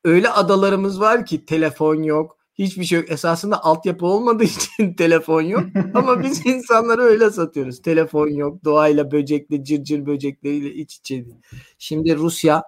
[0.05, 3.11] Öyle adalarımız var ki telefon yok, hiçbir şey yok.
[3.11, 4.45] Esasında altyapı olmadığı
[4.77, 5.65] için telefon yok.
[5.95, 7.83] Ama biz insanları öyle satıyoruz.
[7.83, 8.65] Telefon yok.
[8.65, 11.25] Doğayla, böcekle, cırcır böcekleriyle iç içe.
[11.79, 12.63] Şimdi Rusya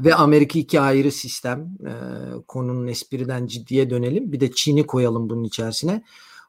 [0.00, 1.78] ve Amerika iki ayrı sistem.
[1.86, 1.92] Ee,
[2.48, 4.32] konunun espriden ciddiye dönelim.
[4.32, 6.02] Bir de Çin'i koyalım bunun içerisine.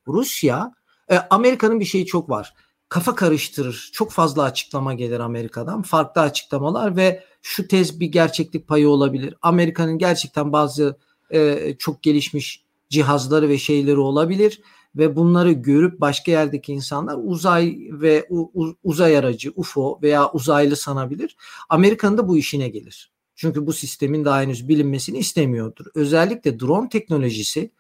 [0.07, 0.73] Rusya,
[1.11, 2.53] e, Amerika'nın bir şeyi çok var.
[2.89, 3.89] Kafa karıştırır.
[3.93, 5.81] Çok fazla açıklama gelir Amerika'dan.
[5.81, 9.35] Farklı açıklamalar ve şu tez bir gerçeklik payı olabilir.
[9.41, 10.97] Amerika'nın gerçekten bazı
[11.31, 14.61] e, çok gelişmiş cihazları ve şeyleri olabilir
[14.95, 21.37] ve bunları görüp başka yerdeki insanlar uzay ve u, uzay aracı UFO veya uzaylı sanabilir.
[21.69, 23.11] Amerika'nın da bu işine gelir.
[23.35, 25.85] Çünkü bu sistemin daha henüz bilinmesini istemiyordur.
[25.95, 27.71] Özellikle drone teknolojisi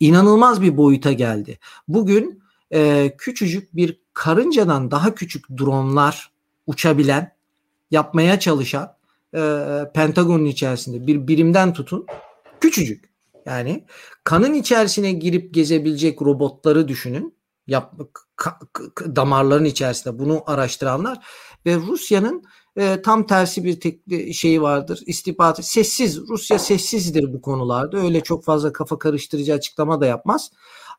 [0.00, 1.58] inanılmaz bir boyuta geldi.
[1.88, 6.32] Bugün e, küçücük bir karıncadan daha küçük dronlar
[6.66, 7.32] uçabilen,
[7.90, 8.96] yapmaya çalışan
[9.34, 9.40] e,
[9.94, 12.06] Pentagon'un içerisinde bir birimden tutun
[12.60, 13.10] Küçücük.
[13.46, 13.84] Yani
[14.24, 17.40] kanın içerisine girip gezebilecek robotları düşünün.
[17.66, 17.94] Yap,
[18.36, 21.26] ka, ka, damarların içerisinde bunu araştıranlar
[21.66, 22.44] ve Rusya'nın
[22.76, 24.00] e, tam tersi bir tek
[24.34, 25.02] şeyi vardır.
[25.06, 26.20] İstihbaratı sessiz.
[26.28, 27.98] Rusya sessizdir bu konularda.
[27.98, 30.50] Öyle çok fazla kafa karıştırıcı açıklama da yapmaz.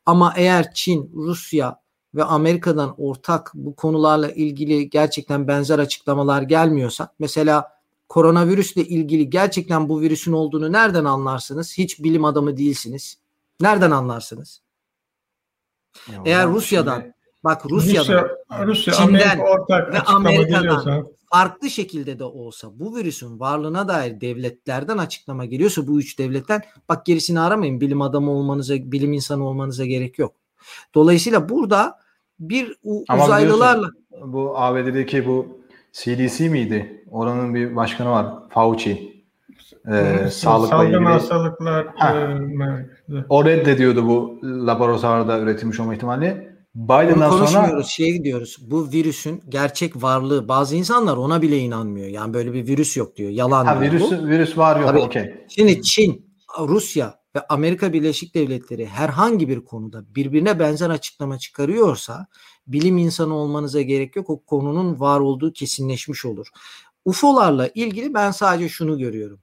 [0.06, 1.82] Ama eğer Çin, Rusya
[2.14, 7.81] ve Amerika'dan ortak bu konularla ilgili gerçekten benzer açıklamalar gelmiyorsa mesela
[8.12, 11.78] koronavirüsle ilgili gerçekten bu virüsün olduğunu nereden anlarsınız?
[11.78, 13.18] Hiç bilim adamı değilsiniz.
[13.60, 14.60] Nereden anlarsınız?
[16.08, 22.24] Ya Eğer Rusya'dan şimdi, bak Rusya'dan Rusya, Rusya Çin'den ortak ve Amerika'dan farklı şekilde de
[22.24, 28.02] olsa bu virüsün varlığına dair devletlerden açıklama geliyorsa bu üç devletten bak gerisini aramayın bilim
[28.02, 30.34] adamı olmanıza bilim insanı olmanıza gerek yok.
[30.94, 31.98] Dolayısıyla burada
[32.40, 32.76] bir
[33.08, 33.88] Ama uzaylılarla
[34.24, 35.61] bu ABD'deki bu
[35.92, 37.04] CDC miydi?
[37.10, 38.26] Oranın bir başkanı var.
[38.50, 39.12] Fauci.
[39.92, 41.04] Ee, sağlıkla Salgın ilgili.
[41.04, 41.84] hastalıklar.
[41.84, 46.52] E, o reddediyordu bu laboratuvarda üretilmiş olma ihtimali.
[46.74, 48.56] Biden'dan Bunu sonra şeye gidiyoruz.
[48.70, 52.08] Bu virüsün gerçek varlığı bazı insanlar ona bile inanmıyor.
[52.08, 53.30] Yani böyle bir virüs yok diyor.
[53.30, 53.92] Yalan ha, diyor.
[53.92, 54.28] Virüs, bu.
[54.28, 55.06] virüs var yok.
[55.06, 55.34] Okey.
[55.48, 56.26] Şimdi Çin,
[56.58, 62.26] Rusya ve Amerika Birleşik Devletleri herhangi bir konuda birbirine benzer açıklama çıkarıyorsa
[62.66, 64.30] bilim insanı olmanıza gerek yok.
[64.30, 66.46] O konunun var olduğu kesinleşmiş olur.
[67.04, 69.40] UFO'larla ilgili ben sadece şunu görüyorum.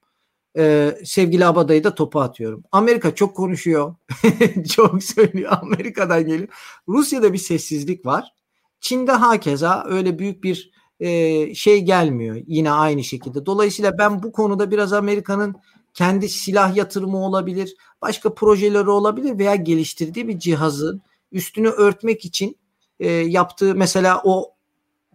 [0.57, 2.63] Ee, sevgili Abadayı da topu atıyorum.
[2.71, 3.95] Amerika çok konuşuyor.
[4.75, 5.57] çok söylüyor.
[5.61, 6.49] Amerika'dan geliyor.
[6.87, 8.33] Rusya'da bir sessizlik var.
[8.81, 12.41] Çin'de hakeza öyle büyük bir e, şey gelmiyor.
[12.47, 13.45] Yine aynı şekilde.
[13.45, 15.55] Dolayısıyla ben bu konuda biraz Amerika'nın
[15.93, 21.01] kendi silah yatırımı olabilir, başka projeleri olabilir veya geliştirdiği bir cihazın
[21.31, 22.57] üstünü örtmek için
[22.99, 24.53] e, yaptığı mesela o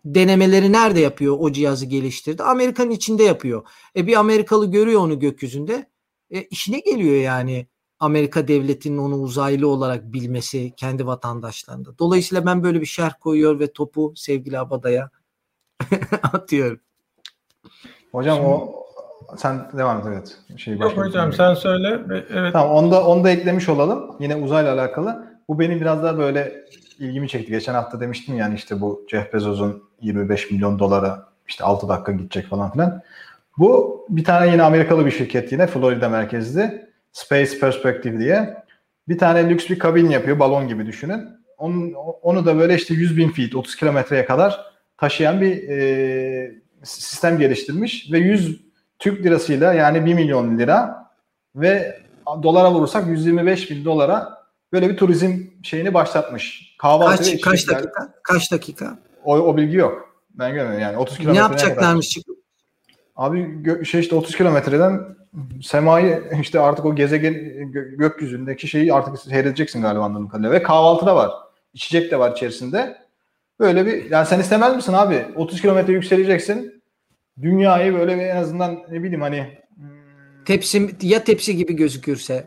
[0.05, 2.42] denemeleri nerede yapıyor o cihazı geliştirdi?
[2.42, 3.62] Amerika'nın içinde yapıyor.
[3.97, 5.87] E bir Amerikalı görüyor onu gökyüzünde.
[6.31, 7.66] E, işine geliyor yani
[8.01, 11.99] Amerika devletinin onu uzaylı olarak bilmesi kendi vatandaşlarında.
[11.99, 15.11] Dolayısıyla ben böyle bir şerh koyuyor ve topu sevgili Abada'ya
[16.23, 16.81] atıyorum.
[18.12, 18.85] Hocam Şimdi, o
[19.37, 20.38] sen devam et evet.
[20.61, 22.01] Şey, yok hocam sen söyle.
[22.31, 22.53] Evet.
[22.53, 24.16] Tamam onu da, onu da eklemiş olalım.
[24.20, 25.38] Yine uzayla alakalı.
[25.49, 26.64] Bu benim biraz daha böyle
[26.98, 27.50] ilgimi çekti.
[27.50, 32.46] Geçen hafta demiştim yani işte bu Jeff Bezos'un 25 milyon dolara işte 6 dakika gidecek
[32.46, 33.02] falan filan.
[33.59, 36.88] Bu bir tane yine Amerikalı bir şirket yine Florida merkezli.
[37.12, 38.64] Space Perspective diye.
[39.09, 41.28] Bir tane lüks bir kabin yapıyor balon gibi düşünün.
[41.59, 44.61] Onun, onu da böyle işte 100 bin feet 30 kilometreye kadar
[44.98, 48.61] taşıyan bir e, sistem geliştirmiş ve 100
[48.98, 51.09] Türk lirasıyla yani 1 milyon lira
[51.57, 52.00] ve
[52.42, 56.73] dolara vurursak 125 bin dolara böyle bir turizm şeyini başlatmış.
[56.85, 58.14] Kahvaltı kaç, kaç dakika?
[58.23, 58.99] Kaç dakika?
[59.25, 60.14] O, o bilgi yok.
[60.31, 61.40] Ben görmedim yani 30 kilometre.
[61.40, 62.18] Ne yapacaklarmış?
[63.16, 65.01] Abi şey işte 30 kilometreden
[65.62, 70.53] semayı işte artık o gezegen gö- gökyüzündeki şeyi artık seyredeceksin galiba anladığım kadarıyla.
[70.53, 71.31] Ve kahvaltı da var.
[71.75, 72.97] İçecek de var içerisinde.
[73.61, 75.27] Böyle bir yani sen istemez misin abi?
[75.37, 76.83] 30 kilometre yükseleceksin.
[77.42, 82.44] Dünyayı böyle en azından ne bileyim hani hmm, tepsi ya tepsi gibi gözükürse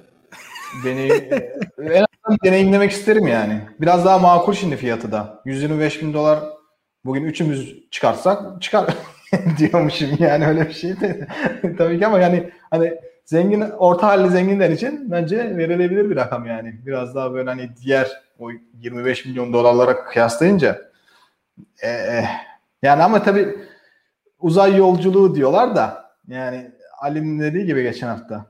[0.84, 1.10] deney
[1.78, 2.07] en azından
[2.44, 3.62] deneyimlemek isterim yani.
[3.82, 5.42] Biraz daha makul şimdi fiyatı da.
[5.46, 6.40] 125 bin dolar
[7.06, 8.86] bugün üçümüz çıkarsak çıkar
[9.58, 11.28] diyormuşum yani öyle bir şey de
[11.78, 12.94] tabii ki ama yani hani
[13.26, 16.76] zengin orta halli zenginler için bence verilebilir bir rakam yani.
[16.86, 20.82] Biraz daha böyle hani diğer o 25 milyon dolarlara kıyaslayınca
[21.84, 22.24] e,
[22.82, 23.56] yani ama tabii
[24.40, 28.46] uzay yolculuğu diyorlar da yani Ali'nin dediği gibi geçen hafta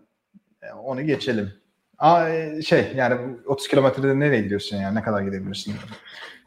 [0.62, 1.54] e, onu geçelim.
[2.00, 5.76] Aa, e, şey yani 30 kilometrede nereye gidiyorsun yani ne kadar gidebilirsin?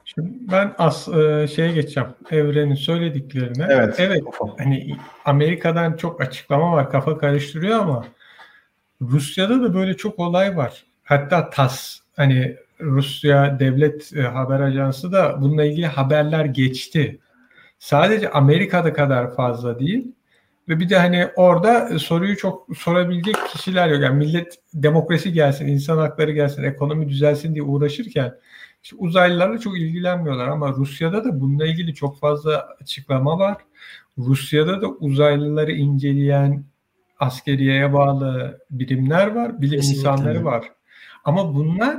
[0.05, 2.09] Şimdi ben as e, şeye geçeceğim.
[2.31, 3.67] Evrenin söylediklerine.
[3.71, 3.95] Evet.
[3.99, 4.23] Evet.
[4.59, 6.91] Hani Amerika'dan çok açıklama var.
[6.91, 8.05] Kafa karıştırıyor ama
[9.03, 10.85] Rusya'da da böyle çok olay var.
[11.05, 17.21] Hatta TAS hani Rusya Devlet e, Haber Ajansı da bununla ilgili haberler geçti.
[17.79, 20.13] Sadece Amerika'da kadar fazla değil.
[20.71, 24.03] Ve bir de hani orada soruyu çok sorabilecek kişiler yok.
[24.03, 28.35] Yani millet demokrasi gelsin, insan hakları gelsin, ekonomi düzelsin diye uğraşırken
[28.83, 33.57] işte uzaylılarla çok ilgilenmiyorlar ama Rusya'da da bununla ilgili çok fazla açıklama var.
[34.19, 36.65] Rusya'da da uzaylıları inceleyen
[37.19, 40.01] askeriyeye bağlı birimler var, bilim Kesinlikle.
[40.01, 40.65] insanları var.
[41.25, 41.99] Ama bunlar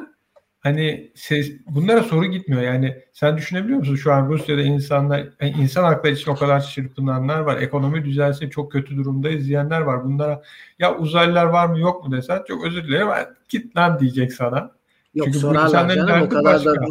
[0.62, 2.62] hani ses, bunlara soru gitmiyor.
[2.62, 7.40] Yani sen düşünebiliyor musun şu an Rusya'da insanlar yani insan hakları için o kadar çırpınanlar
[7.40, 7.58] var.
[7.58, 10.04] Ekonomi düzelse çok kötü durumdayız diyenler var.
[10.06, 10.42] Bunlara
[10.80, 13.08] ya uzaylılar var mı yok mu desen çok özür dilerim
[13.50, 14.72] git lan diyecek sana.
[15.14, 16.76] Yok Çünkü sorarlar canım o kadar başka.
[16.76, 16.86] da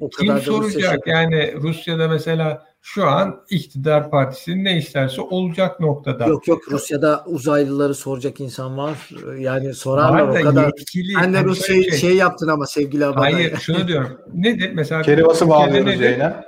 [0.00, 5.80] o kadar Kim da soracak yani Rusya'da mesela şu an iktidar partisinin ne isterse olacak
[5.80, 6.26] noktada.
[6.26, 9.10] Yok yok Rusya'da uzaylıları soracak insan var.
[9.38, 10.64] Yani sorarlar var o kadar.
[10.64, 13.32] Yetkili, Sen de hani Rus şey, şey, şey yaptın ama sevgili abone.
[13.32, 14.18] Hayır şunu diyorum.
[14.34, 15.02] Nedir mesela?
[15.12, 16.44] Kerivası bağlıyoruz yayına.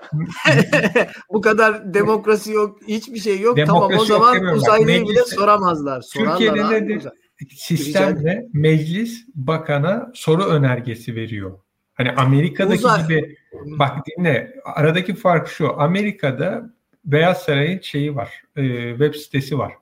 [1.32, 2.78] Bu kadar demokrasi yok.
[2.88, 3.56] Hiçbir şey yok.
[3.56, 6.00] Demokrasi tamam o zaman uzaylıyı bile soramazlar.
[6.00, 7.02] Sorarlar Türkiye'de nedir?
[7.50, 11.58] Sistemde meclis bakana soru önergesi veriyor.
[11.94, 13.02] Hani Amerika'daki Uzay.
[13.02, 19.72] gibi bak dinle aradaki fark şu Amerika'da Beyaz Saray'ın şeyi var e, web sitesi var.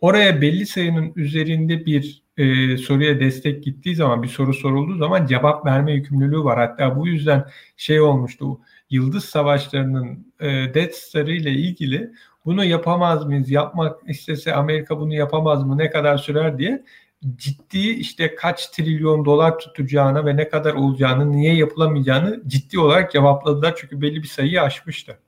[0.00, 5.66] Oraya belli sayının üzerinde bir e, soruya destek gittiği zaman bir soru sorulduğu zaman cevap
[5.66, 6.58] verme yükümlülüğü var.
[6.58, 7.44] Hatta bu yüzden
[7.76, 12.10] şey olmuştu Yıldız Savaşları'nın e, Death Star ile ilgili
[12.48, 13.50] bunu yapamaz mıyız?
[13.50, 15.78] Yapmak istese Amerika bunu yapamaz mı?
[15.78, 16.84] Ne kadar sürer diye
[17.36, 23.74] ciddi işte kaç trilyon dolar tutacağına ve ne kadar olacağını, niye yapılamayacağını ciddi olarak cevapladılar.
[23.76, 25.18] Çünkü belli bir sayıyı aşmıştı.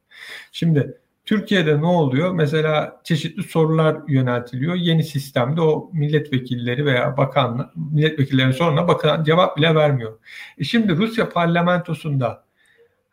[0.52, 2.32] Şimdi Türkiye'de ne oluyor?
[2.32, 4.74] Mesela çeşitli sorular yöneltiliyor.
[4.74, 10.18] Yeni sistemde o milletvekilleri veya bakan milletvekillerinin soruna bakan cevap bile vermiyor.
[10.58, 12.44] E şimdi Rusya parlamentosunda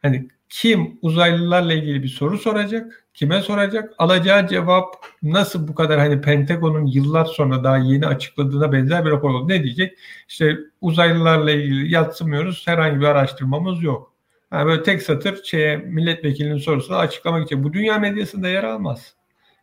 [0.01, 3.07] hani kim uzaylılarla ilgili bir soru soracak?
[3.13, 3.93] Kime soracak?
[3.97, 9.29] Alacağı cevap nasıl bu kadar hani Pentagon'un yıllar sonra daha yeni açıkladığına benzer bir rapor
[9.29, 9.47] oldu.
[9.47, 9.97] Ne diyecek?
[10.27, 12.67] İşte uzaylılarla ilgili yatsımıyoruz.
[12.67, 14.13] Herhangi bir araştırmamız yok.
[14.51, 17.63] Yani böyle tek satır şeye milletvekilinin sorusuna açıklamak için.
[17.63, 19.15] Bu dünya medyasında yer almaz.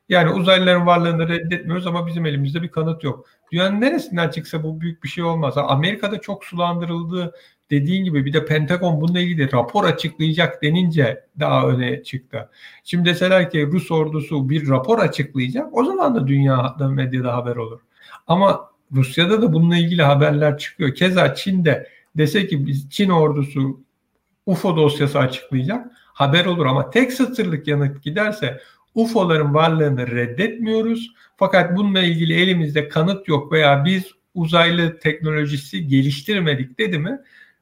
[0.08, 3.26] Yani uzaylıların varlığını reddetmiyoruz ama bizim elimizde bir kanıt yok.
[3.52, 5.54] Dünyanın neresinden çıksa bu büyük bir şey olmaz.
[5.56, 7.34] Amerika'da çok sulandırıldığı
[7.70, 12.50] dediğin gibi bir de Pentagon bununla ilgili rapor açıklayacak denince daha öne çıktı.
[12.84, 17.80] Şimdi deseler ki Rus ordusu bir rapor açıklayacak o zaman da dünyada medyada haber olur.
[18.26, 20.94] Ama Rusya'da da bununla ilgili haberler çıkıyor.
[20.94, 23.80] Keza Çin'de dese ki biz Çin ordusu
[24.46, 28.60] UFO dosyası açıklayacak haber olur ama tek satırlık yanıt giderse
[28.94, 31.14] UFO'ların varlığını reddetmiyoruz.
[31.36, 37.18] Fakat bununla ilgili elimizde kanıt yok veya biz uzaylı teknolojisi geliştirmedik dedi mi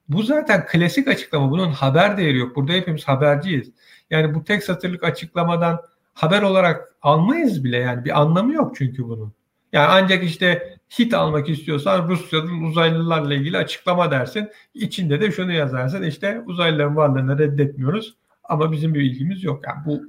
[0.08, 1.50] bu zaten klasik açıklama.
[1.50, 2.56] Bunun haber değeri yok.
[2.56, 3.70] Burada hepimiz haberciyiz.
[4.10, 5.80] Yani bu tek satırlık açıklamadan
[6.14, 9.32] haber olarak almayız bile yani bir anlamı yok çünkü bunun.
[9.72, 14.50] Yani ancak işte hit almak istiyorsan Rusya'nın uzaylılarla ilgili açıklama dersin.
[14.74, 19.64] İçinde de şunu yazarsın işte uzaylıların varlığını reddetmiyoruz ama bizim bir ilgimiz yok.
[19.66, 20.02] Yani bu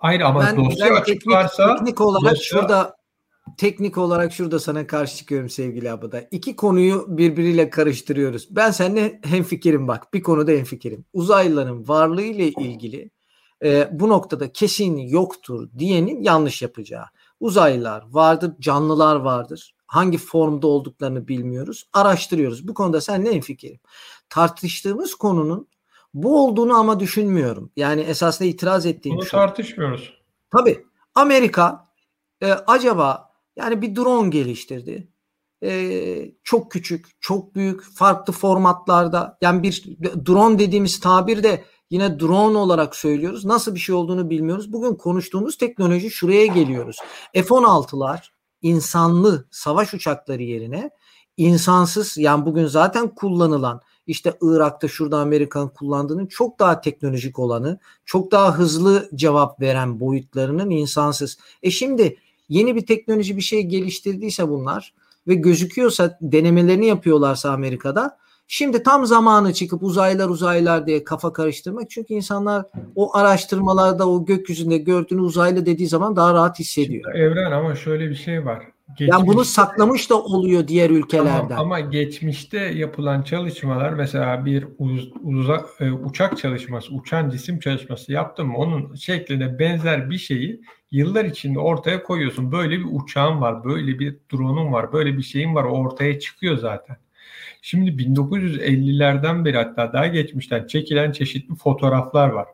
[0.00, 2.44] ayrı ama ben, dosya açıklarsa teknik, teknik olarak dosya...
[2.44, 2.99] şurada
[3.56, 6.20] teknik olarak şurada sana karşı çıkıyorum sevgili abada.
[6.30, 8.48] İki konuyu birbiriyle karıştırıyoruz.
[8.50, 10.14] Ben seninle hemfikirim bak.
[10.14, 11.04] Bir konuda hemfikirim.
[11.12, 13.10] Uzaylıların varlığı ile ilgili
[13.64, 17.04] e, bu noktada kesin yoktur diyenin yanlış yapacağı.
[17.40, 19.74] Uzaylılar vardır, canlılar vardır.
[19.86, 21.88] Hangi formda olduklarını bilmiyoruz.
[21.92, 22.68] Araştırıyoruz.
[22.68, 23.80] Bu konuda sen ne hemfikirim.
[24.28, 25.68] Tartıştığımız konunun
[26.14, 27.70] bu olduğunu ama düşünmüyorum.
[27.76, 29.30] Yani esasında itiraz ettiğim Bunu şu.
[29.30, 30.14] tartışmıyoruz.
[30.50, 30.84] Tabii.
[31.14, 31.88] Amerika
[32.42, 33.29] e, acaba
[33.60, 35.08] yani bir drone geliştirdi.
[35.64, 39.38] E, çok küçük, çok büyük, farklı formatlarda.
[39.40, 39.84] Yani bir
[40.26, 43.44] drone dediğimiz tabir de yine drone olarak söylüyoruz.
[43.44, 44.72] Nasıl bir şey olduğunu bilmiyoruz.
[44.72, 46.96] Bugün konuştuğumuz teknoloji şuraya geliyoruz.
[47.34, 48.20] F-16'lar
[48.62, 50.90] insanlı savaş uçakları yerine
[51.36, 58.32] insansız yani bugün zaten kullanılan işte Irak'ta şurada Amerikan kullandığının çok daha teknolojik olanı, çok
[58.32, 61.38] daha hızlı cevap veren boyutlarının insansız.
[61.62, 62.16] E şimdi
[62.50, 64.94] yeni bir teknoloji bir şey geliştirdiyse bunlar
[65.28, 72.14] ve gözüküyorsa denemelerini yapıyorlarsa Amerika'da şimdi tam zamanı çıkıp uzaylar uzaylar diye kafa karıştırmak çünkü
[72.14, 77.12] insanlar o araştırmalarda o gökyüzünde gördüğünü uzaylı dediği zaman daha rahat hissediyor.
[77.12, 78.62] Şimdi evren ama şöyle bir şey var.
[78.88, 81.48] Geçmişte, yani bunu saklamış da oluyor diğer ülkelerden.
[81.48, 88.12] Tamam, ama geçmişte yapılan çalışmalar mesela bir uz, uza, e, uçak çalışması, uçan cisim çalışması
[88.12, 92.52] yaptın mı onun şekline benzer bir şeyi yıllar içinde ortaya koyuyorsun.
[92.52, 96.96] Böyle bir uçağın var, böyle bir drone'un var, böyle bir şeyin var ortaya çıkıyor zaten.
[97.62, 102.46] Şimdi 1950'lerden beri hatta daha geçmişten çekilen çeşitli fotoğraflar var.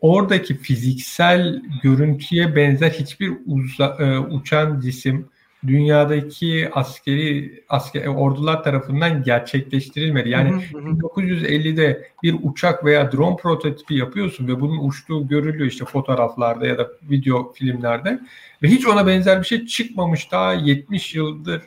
[0.00, 5.28] Oradaki fiziksel görüntüye benzer hiçbir uza, e, uçan cisim
[5.66, 10.28] dünyadaki askeri asker ordular tarafından gerçekleştirilmedi.
[10.28, 10.88] Yani hı hı hı.
[10.88, 16.88] 1950'de bir uçak veya drone prototipi yapıyorsun ve bunun uçtuğu görülüyor işte fotoğraflarda ya da
[17.10, 18.20] video filmlerde
[18.62, 21.62] ve hiç ona benzer bir şey çıkmamış daha 70 yıldır.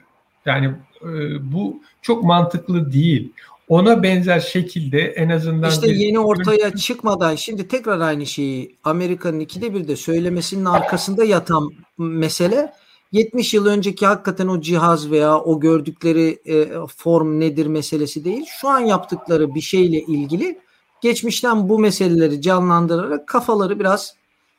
[0.46, 1.10] Yani e,
[1.52, 3.32] bu çok mantıklı değil.
[3.68, 5.96] Ona benzer şekilde en azından işte bir...
[5.96, 12.72] yeni ortaya çıkmadan şimdi tekrar aynı şeyi Amerika'nın ikide bir de söylemesinin arkasında yatan mesele
[13.12, 18.46] 70 yıl önceki hakikaten o cihaz veya o gördükleri e, form nedir meselesi değil.
[18.62, 20.60] Şu an yaptıkları bir şeyle ilgili
[21.02, 24.16] geçmişten bu meseleleri canlandırarak kafaları biraz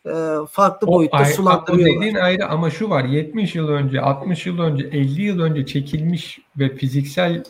[0.07, 0.13] e,
[0.51, 1.97] farklı boyutta o, sulandırıyorlar.
[1.97, 5.67] O dediğin ayrı ama şu var 70 yıl önce, 60 yıl önce, 50 yıl önce
[5.67, 7.45] çekilmiş ve fiziksel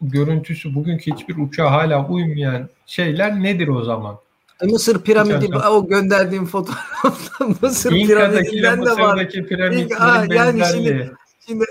[0.00, 4.18] görüntüsü bugünkü hiçbir uçağa hala uymayan şeyler nedir o zaman?
[4.64, 9.28] Mısır piramidi o gönderdiğim fotoğrafta Mısır piramidinden de var.
[9.28, 11.12] piramitlerin yani şimdi,
[11.46, 11.64] şimdi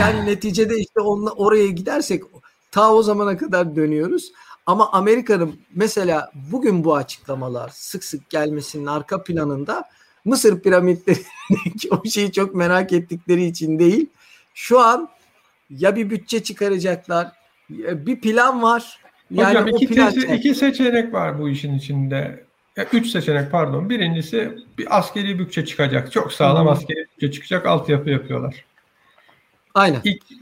[0.00, 2.22] yani neticede işte onunla oraya gidersek
[2.70, 4.32] ta o zamana kadar dönüyoruz.
[4.66, 9.84] Ama Amerika'nın mesela bugün bu açıklamalar sık sık gelmesinin arka planında
[10.24, 14.06] Mısır piramitlerindeki o şeyi çok merak ettikleri için değil.
[14.54, 15.08] Şu an
[15.70, 17.32] ya bir bütçe çıkaracaklar,
[17.70, 22.44] bir plan var yani Hocam iki, te- iki seçenek var bu işin içinde.
[22.92, 23.90] Üç seçenek pardon.
[23.90, 26.12] Birincisi bir askeri bütçe çıkacak.
[26.12, 26.72] Çok sağlam hmm.
[26.72, 27.66] askeri bütçe çıkacak.
[27.66, 28.64] Altyapı yapıyorlar.
[29.74, 30.00] Aynen.
[30.04, 30.34] İki,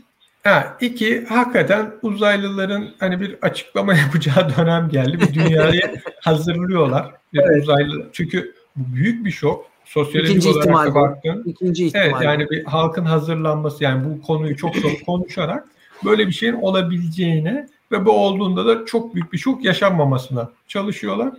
[0.44, 5.20] ha, iki hakikaten uzaylıların hani bir açıklama yapacağı dönem geldi.
[5.20, 7.10] Bir dünyayı hazırlıyorlar.
[7.32, 7.62] Bir evet.
[7.62, 9.72] uzaylı çünkü bu büyük bir şok.
[9.84, 11.42] Sosyolojik İkinci olarak ihtimal da baktın.
[11.46, 12.06] İkinci ihtimal.
[12.06, 15.68] Evet yani bir halkın hazırlanması yani bu konuyu çok çok konuşarak
[16.04, 21.32] böyle bir şeyin olabileceğine ve bu olduğunda da çok büyük bir şok yaşanmamasına çalışıyorlar.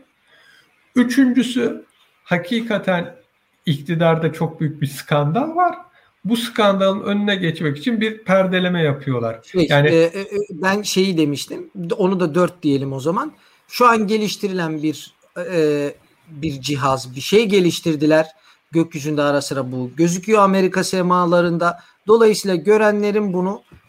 [0.96, 1.86] Üçüncüsü
[2.24, 3.16] hakikaten
[3.66, 5.76] iktidarda çok büyük bir skandal var.
[6.26, 9.40] Bu skandalın önüne geçmek için bir perdeleme yapıyorlar.
[9.44, 11.70] Şey, yani e, e, ben şeyi demiştim.
[11.98, 13.34] Onu da dört diyelim o zaman.
[13.68, 15.94] Şu an geliştirilen bir e,
[16.28, 18.28] bir cihaz, bir şey geliştirdiler.
[18.72, 21.80] Gökyüzünde ara sıra bu gözüküyor Amerika semalarında.
[22.08, 23.83] Dolayısıyla görenlerin bunu e,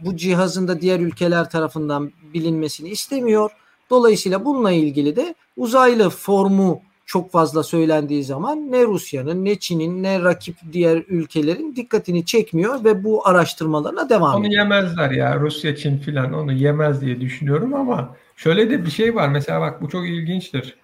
[0.00, 3.50] bu cihazın da diğer ülkeler tarafından bilinmesini istemiyor.
[3.90, 10.22] Dolayısıyla bununla ilgili de uzaylı formu çok fazla söylendiği zaman ne Rusya'nın ne Çin'in ne
[10.22, 14.62] rakip diğer ülkelerin dikkatini çekmiyor ve bu araştırmalarına devam ediyor.
[14.62, 19.14] Onu yemezler ya Rusya, Çin filan onu yemez diye düşünüyorum ama şöyle de bir şey
[19.14, 20.76] var mesela bak bu çok ilginçtir.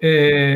[0.00, 0.08] Ee,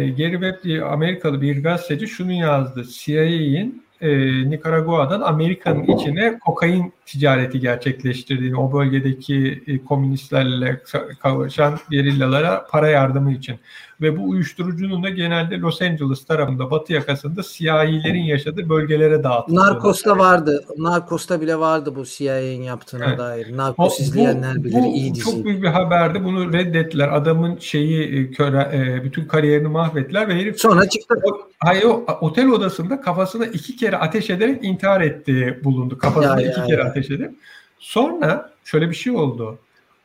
[0.08, 2.84] Gary Webb diye Amerikalı bir gazeteci şunu yazdı.
[2.84, 4.10] CIA'in e,
[4.50, 10.82] Nikaragua'dan Amerika'nın içine kokain ticareti gerçekleştirdiğini, o bölgedeki e, komünistlerle
[11.22, 13.56] kavuşan gerillalara para yardımı için.
[14.00, 19.60] Ve bu uyuşturucunun da genelde Los Angeles tarafında, batı yakasında siyahilerin yaşadığı bölgelere dağıtıldı.
[19.60, 20.64] Narcos'ta vardı.
[20.76, 23.18] Narcos'ta bile vardı bu CIA'nin yaptığına evet.
[23.18, 23.56] dair.
[23.56, 24.74] Narcos o, izleyenler bu, bilir.
[24.74, 25.24] Bu iyi dizi.
[25.24, 26.24] Çok büyük bir haberdi.
[26.24, 27.08] Bunu reddettiler.
[27.08, 31.14] Adamın şeyi e, köre, bütün kariyerini mahvettiler ve herif sonra çıktı.
[31.24, 35.98] O, hayır o otel odasında kafasına iki kere ateş ederek intihar etti bulundu.
[35.98, 36.86] Kafasına ya, iki ya, kere ya.
[36.86, 37.30] ateş edip.
[37.78, 39.58] Sonra şöyle bir şey oldu.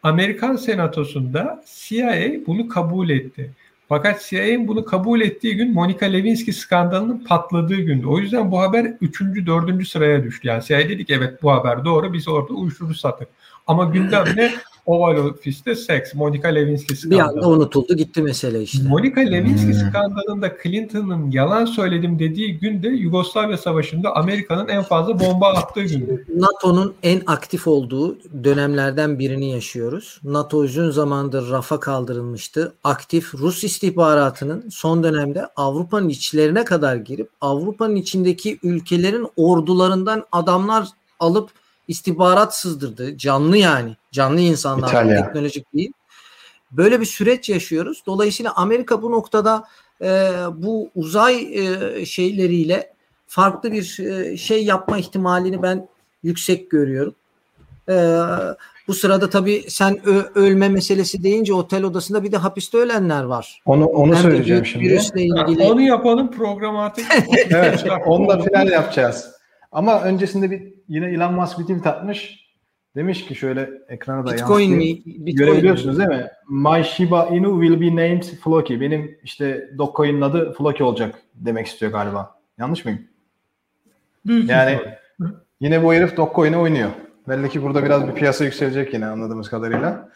[0.03, 3.51] Amerikan senatosunda CIA bunu kabul etti.
[3.89, 8.05] Fakat CIA'nin bunu kabul ettiği gün Monica Lewinsky skandalının patladığı gündü.
[8.05, 9.21] O yüzden bu haber 3.
[9.21, 9.87] 4.
[9.87, 10.47] sıraya düştü.
[10.47, 13.27] Yani CIA dedik evet bu haber doğru biz orada uyuşturucu sattık.
[13.67, 14.25] Ama gündem
[14.85, 16.13] Oval Office'te seks.
[16.13, 17.19] Monica Lewinsky skandalı.
[17.19, 18.87] Bir anda unutuldu gitti mesele işte.
[18.87, 19.89] Monica Lewinsky hmm.
[19.89, 26.25] skandalında Clinton'ın yalan söyledim dediği günde Yugoslavya Savaşı'nda Amerika'nın en fazla bomba attığı gündü.
[26.35, 30.19] NATO'nun en aktif olduğu dönemlerden birini yaşıyoruz.
[30.23, 32.73] NATO uzun zamandır rafa kaldırılmıştı.
[32.83, 40.87] Aktif Rus istihbaratının son dönemde Avrupa'nın içlerine kadar girip Avrupa'nın içindeki ülkelerin ordularından adamlar
[41.19, 41.49] alıp
[41.87, 43.17] istihbarat sızdırdı.
[43.17, 43.95] Canlı yani.
[44.11, 44.87] Canlı insanlar.
[44.87, 45.25] İtalya.
[45.25, 45.91] Teknolojik değil.
[46.71, 48.03] Böyle bir süreç yaşıyoruz.
[48.05, 49.63] Dolayısıyla Amerika bu noktada
[50.01, 52.93] e, bu uzay e, şeyleriyle
[53.27, 55.87] farklı bir e, şey yapma ihtimalini ben
[56.23, 57.15] yüksek görüyorum.
[57.89, 57.95] E,
[58.87, 63.61] bu sırada tabii sen ö- ölme meselesi deyince otel odasında bir de hapiste ölenler var.
[63.65, 64.85] Onu onu Hem söyleyeceğim şimdi.
[65.15, 65.63] Ilgili...
[65.63, 67.05] onu yapalım program artık.
[67.49, 69.31] evet, onu da final yapacağız.
[69.75, 72.45] Ama öncesinde bir yine Elon Musk bir tweet atmış.
[72.95, 74.85] Demiş ki şöyle ekrana da Bitcoin mi?
[75.05, 76.07] Bitcoin Görebiliyorsunuz mi?
[76.07, 76.27] değil mi?
[76.49, 78.81] My Shiba Inu will be named Floki.
[78.81, 82.35] Benim işte Dogecoin'in adı Floki olacak demek istiyor galiba.
[82.57, 82.99] Yanlış mıyım?
[84.25, 84.79] Büyük yani
[85.59, 86.89] yine bu herif Dogecoin'e oynuyor.
[87.27, 90.09] Belli ki burada biraz bir piyasa yükselecek yine anladığımız kadarıyla.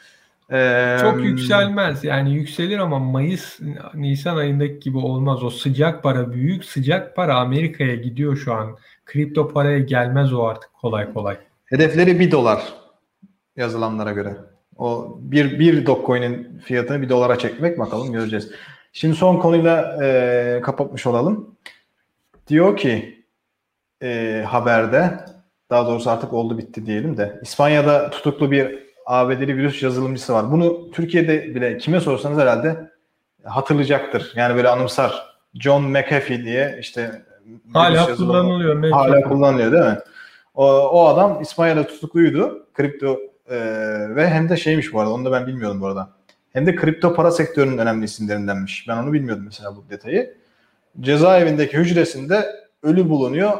[0.51, 2.03] Ee, Çok yükselmez.
[2.03, 3.59] Yani yükselir ama Mayıs,
[3.93, 5.43] Nisan ayındaki gibi olmaz.
[5.43, 6.65] O sıcak para büyük.
[6.65, 8.77] Sıcak para Amerika'ya gidiyor şu an.
[9.05, 11.37] Kripto paraya gelmez o artık kolay kolay.
[11.65, 12.73] Hedefleri 1 dolar
[13.55, 14.35] yazılanlara göre.
[14.77, 18.51] O bir, bir Dogecoin'in fiyatını bir dolara çekmek bakalım göreceğiz.
[18.93, 21.55] Şimdi son konuyla e, kapatmış olalım.
[22.47, 23.23] Diyor ki
[24.03, 25.19] e, haberde
[25.69, 30.51] daha doğrusu artık oldu bitti diyelim de İspanya'da tutuklu bir ABD'li virüs yazılımcısı var.
[30.51, 32.91] Bunu Türkiye'de bile kime sorsanız herhalde
[33.43, 34.33] hatırlayacaktır.
[34.35, 35.29] Yani böyle anımsar.
[35.53, 37.21] John McAfee diye işte
[37.73, 38.91] hala kullanılıyor.
[38.91, 39.97] Hala kullanılıyor değil mi?
[40.55, 42.67] O, o adam İspanya'da tutukluydu.
[42.73, 43.57] Kripto e,
[44.15, 46.09] ve hem de şeymiş bu arada onu da ben bilmiyordum bu arada.
[46.53, 48.87] Hem de kripto para sektörünün önemli isimlerindenmiş.
[48.87, 50.37] Ben onu bilmiyordum mesela bu detayı.
[50.99, 52.45] Cezaevindeki hücresinde
[52.83, 53.57] ölü bulunuyor.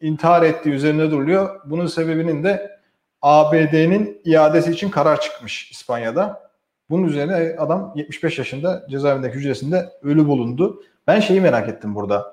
[0.00, 1.60] İntihar ettiği üzerine duruluyor.
[1.64, 2.81] Bunun sebebinin de
[3.22, 6.50] ABD'nin iadesi için karar çıkmış İspanya'da.
[6.90, 10.82] Bunun üzerine adam 75 yaşında cezaevindeki hücresinde ölü bulundu.
[11.06, 12.32] Ben şeyi merak ettim burada.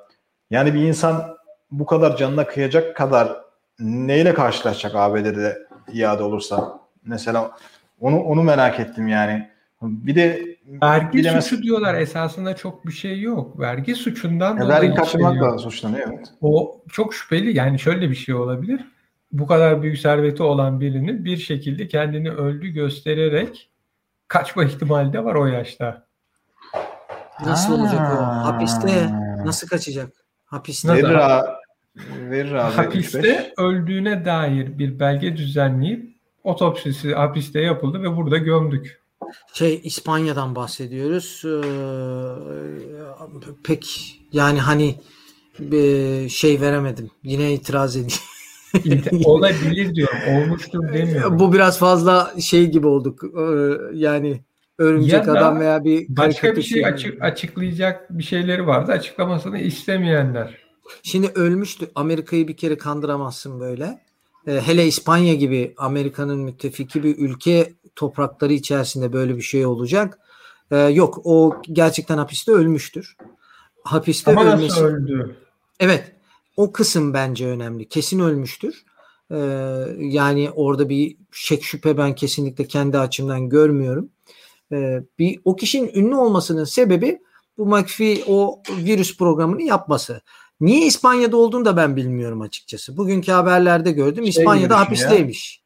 [0.50, 1.38] Yani bir insan
[1.72, 3.42] bu kadar canına kıyacak kadar
[3.80, 5.58] neyle karşılaşacak ABD'de
[5.94, 6.80] iade olursa?
[7.06, 7.52] Mesela
[8.00, 9.50] onu onu merak ettim yani.
[9.82, 11.46] Bir de vergi bilemez...
[11.46, 13.60] suçu diyorlar esasında çok bir şey yok.
[13.60, 16.28] Vergi suçundan dolayı vergi kaçırmakla şey suçlanıyor evet.
[16.42, 18.86] O çok şüpheli yani şöyle bir şey olabilir.
[19.32, 23.70] Bu kadar büyük serveti olan birinin bir şekilde kendini öldü göstererek
[24.28, 26.08] kaçma ihtimali de var o yaşta.
[27.46, 27.82] Nasıl ha.
[27.82, 28.24] olacak o?
[28.24, 29.10] Hapiste
[29.46, 30.10] nasıl kaçacak?
[30.46, 30.94] Hapiste.
[30.94, 31.48] Verir, abi,
[32.30, 32.74] verir abi.
[32.74, 33.54] Hapiste 35.
[33.58, 36.10] öldüğüne dair bir belge düzenleyip
[36.44, 39.02] otopsisi hapiste yapıldı ve burada gömdük.
[39.54, 41.44] Şey İspanya'dan bahsediyoruz.
[41.46, 41.60] Ee,
[43.64, 45.00] pek yani hani
[45.60, 47.12] bir şey veremedim.
[47.24, 48.22] Yine itiraz edeyim.
[49.26, 50.18] Olabilir diyorum.
[50.28, 51.40] Olmuştur demiyorum.
[51.40, 53.24] Bu biraz fazla şey gibi olduk.
[53.24, 54.42] Ee, yani
[54.78, 58.92] örümcek ya adam veya bir başka bir şey açık, açıklayacak bir şeyleri vardı.
[58.92, 60.58] Açıklamasını istemeyenler.
[61.04, 61.92] Şimdi ölmüştü.
[61.96, 64.00] Amerika'yı bir kere kandıramazsın böyle.
[64.48, 70.20] Ee, hele İspanya gibi Amerika'nın müttefiki bir ülke toprakları içerisinde böyle bir şey olacak.
[70.72, 73.18] Ee, yok o gerçekten hapiste ölmüştür.
[73.84, 74.82] Hapiste Ama ölmesi.
[74.82, 75.36] öldü?
[75.80, 76.12] Evet.
[76.60, 77.88] O kısım bence önemli.
[77.88, 78.84] Kesin ölmüştür.
[79.32, 79.38] Ee,
[79.98, 84.10] yani orada bir şek şüphe ben kesinlikle kendi açımdan görmüyorum.
[84.72, 87.20] Ee, bir o kişinin ünlü olmasının sebebi
[87.58, 90.22] bu McAfee o virüs programını yapması.
[90.62, 92.98] Niye İspanya'da olduğunu da ben bilmiyorum açıkçası.
[92.98, 94.24] Bugünkü haberlerde gördüm.
[94.24, 95.64] Şey İspanya'da hapisteymiş.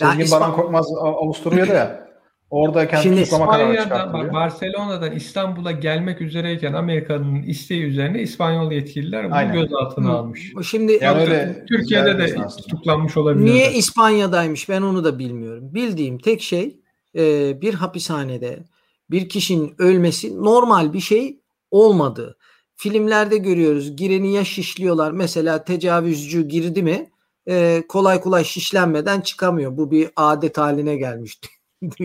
[0.00, 0.08] Ya.
[0.10, 2.08] Sevgin İspan- Baran Korkmaz Avusturya'da ya.
[2.52, 9.52] Oradayken Şimdi İspanya'dan bak Barcelona'dan İstanbul'a gelmek üzereyken Amerika'nın isteği üzerine İspanyol yetkililer bunu Aynen.
[9.52, 10.12] gözaltına Hı.
[10.12, 10.52] almış.
[10.70, 13.44] Şimdi yani öyle Türkiye'de de tutuklanmış olabilir.
[13.44, 15.74] Niye İspanya'daymış ben onu da bilmiyorum.
[15.74, 16.80] Bildiğim tek şey
[17.16, 18.64] e, bir hapishanede
[19.10, 21.40] bir kişinin ölmesi normal bir şey
[21.70, 22.36] olmadı.
[22.76, 27.10] Filmlerde görüyoruz gireni ya şişliyorlar mesela tecavüzcü girdi mi
[27.48, 29.76] e, kolay kolay şişlenmeden çıkamıyor.
[29.76, 31.48] Bu bir adet haline gelmişti.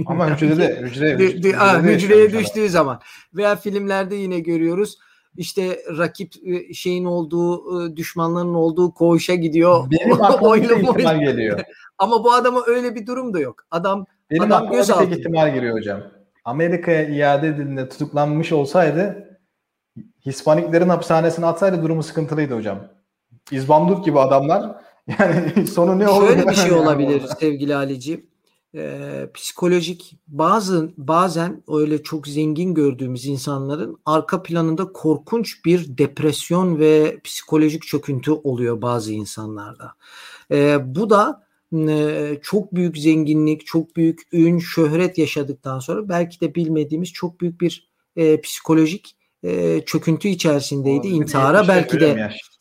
[0.05, 3.01] Ama hücrede hücre, hücrede, hücreye, hücreye düştüğü zaman
[3.33, 4.97] veya filmlerde yine görüyoruz
[5.37, 9.91] işte rakip e, şeyin olduğu e, düşmanların olduğu koğuşa gidiyor.
[9.91, 11.59] Benim aklıma geliyor.
[11.97, 13.63] Ama bu adama öyle bir durum da yok.
[13.71, 16.01] Adam Benim adam göz tek ihtimal giriyor hocam.
[16.45, 19.27] Amerika'ya iade edildiğinde tutuklanmış olsaydı
[20.25, 22.79] Hispaniklerin hapishanesine atsaydı durumu sıkıntılıydı hocam.
[23.51, 24.75] İzbandut gibi adamlar
[25.19, 26.27] yani sonu ne olur?
[26.27, 28.25] Şöyle bir şey olabilir sevgili Ali'ciğim
[28.77, 37.19] e, psikolojik bazı bazen öyle çok zengin gördüğümüz insanların arka planında korkunç bir depresyon ve
[37.23, 39.93] psikolojik çöküntü oluyor bazı insanlarda.
[40.51, 46.55] E, bu da e, çok büyük zenginlik, çok büyük ün, şöhret yaşadıktan sonra belki de
[46.55, 51.07] bilmediğimiz çok büyük bir e, psikolojik e, çöküntü içerisindeydi.
[51.07, 52.56] İntihara belki de yaş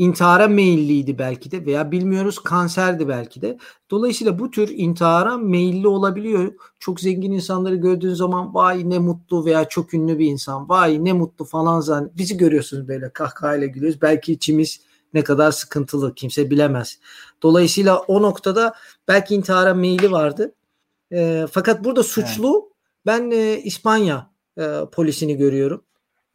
[0.00, 3.58] intihara meyilliydi belki de veya bilmiyoruz kanserdi belki de.
[3.90, 6.52] Dolayısıyla bu tür intihara meyilli olabiliyor.
[6.78, 11.12] Çok zengin insanları gördüğün zaman vay ne mutlu veya çok ünlü bir insan vay ne
[11.12, 14.02] mutlu falan zan bizi görüyorsunuz böyle kahkahayla gülüyoruz.
[14.02, 14.80] Belki içimiz
[15.14, 16.98] ne kadar sıkıntılı kimse bilemez.
[17.42, 18.74] Dolayısıyla o noktada
[19.08, 20.54] belki intihara meyili vardı.
[21.12, 22.72] E, fakat burada suçlu evet.
[23.06, 25.82] ben e, İspanya e, polisini görüyorum.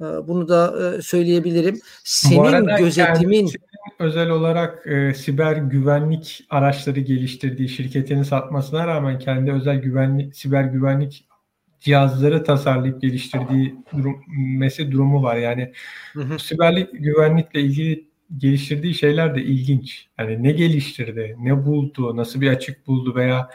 [0.01, 1.79] Ee, bunu da e, söyleyebilirim.
[2.03, 3.51] Senin gözetimin
[3.99, 11.27] özel olarak e, siber güvenlik araçları geliştirdiği şirketini satmasına rağmen kendi özel güvenlik siber güvenlik
[11.79, 14.21] cihazları tasarlayıp geliştirdiği durum,
[14.57, 15.35] mesele durumu var.
[15.35, 15.71] Yani
[16.13, 16.39] hı hı.
[16.39, 20.07] siberlik güvenlikle ilgili geliştirdiği şeyler de ilginç.
[20.19, 23.49] Yani ne geliştirdi, ne buldu, nasıl bir açık buldu veya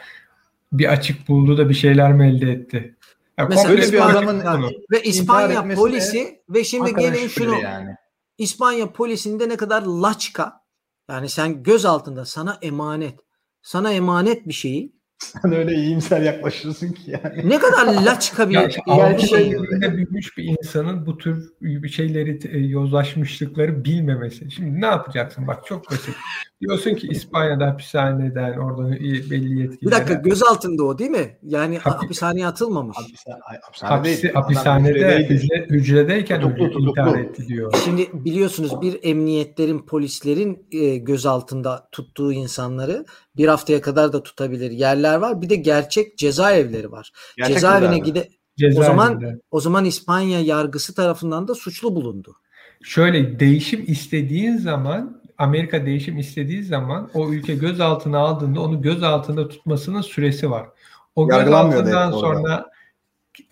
[0.73, 2.95] bir açık buldu da bir şeyler mi elde etti?
[3.37, 7.95] Ya Mesela böyle İspanya, bir adamın yani, ve İspanya polisi ve şimdi gelin şunu yani.
[8.37, 10.61] İspanya polisinde ne kadar laçka
[11.09, 13.19] yani sen göz altında sana emanet
[13.61, 17.49] sana emanet bir şeyi sen öyle iyimser yaklaşıyorsun ki yani.
[17.49, 19.51] Ne kadar laçka bir, ya, yani bir şey.
[19.93, 24.51] büyümüş bir insanın bu tür bir şeyleri e, yozlaşmışlıkları bilmemesi.
[24.51, 25.47] Şimdi ne yapacaksın?
[25.47, 26.15] Bak çok basit.
[26.61, 29.81] Diyorsun ki İspanya'da hapishaneden oradan belli yetkililer.
[29.81, 31.37] Bir dakika göz altında o değil mi?
[31.43, 32.97] Yani Hapis, hapishaneye atılmamış.
[33.81, 37.73] Hapishane hapishanede hücre, hücredeyken tutuklu, intihar etti diyor.
[37.85, 43.05] Şimdi biliyorsunuz bir emniyetlerin polislerin e, göz altında tuttuğu insanları
[43.37, 45.41] bir haftaya kadar da tutabilir yerler var.
[45.41, 47.11] Bir de gerçek cezaevleri var.
[47.37, 48.29] Gerçek Cezaevine gide
[48.75, 49.21] o zaman
[49.51, 52.35] o zaman İspanya yargısı tarafından da suçlu bulundu.
[52.83, 60.01] Şöyle değişim istediğin zaman Amerika değişim istediği zaman o ülke gözaltına aldığında onu gözaltında tutmasının
[60.01, 60.67] süresi var.
[61.15, 62.71] O gözaltından sonra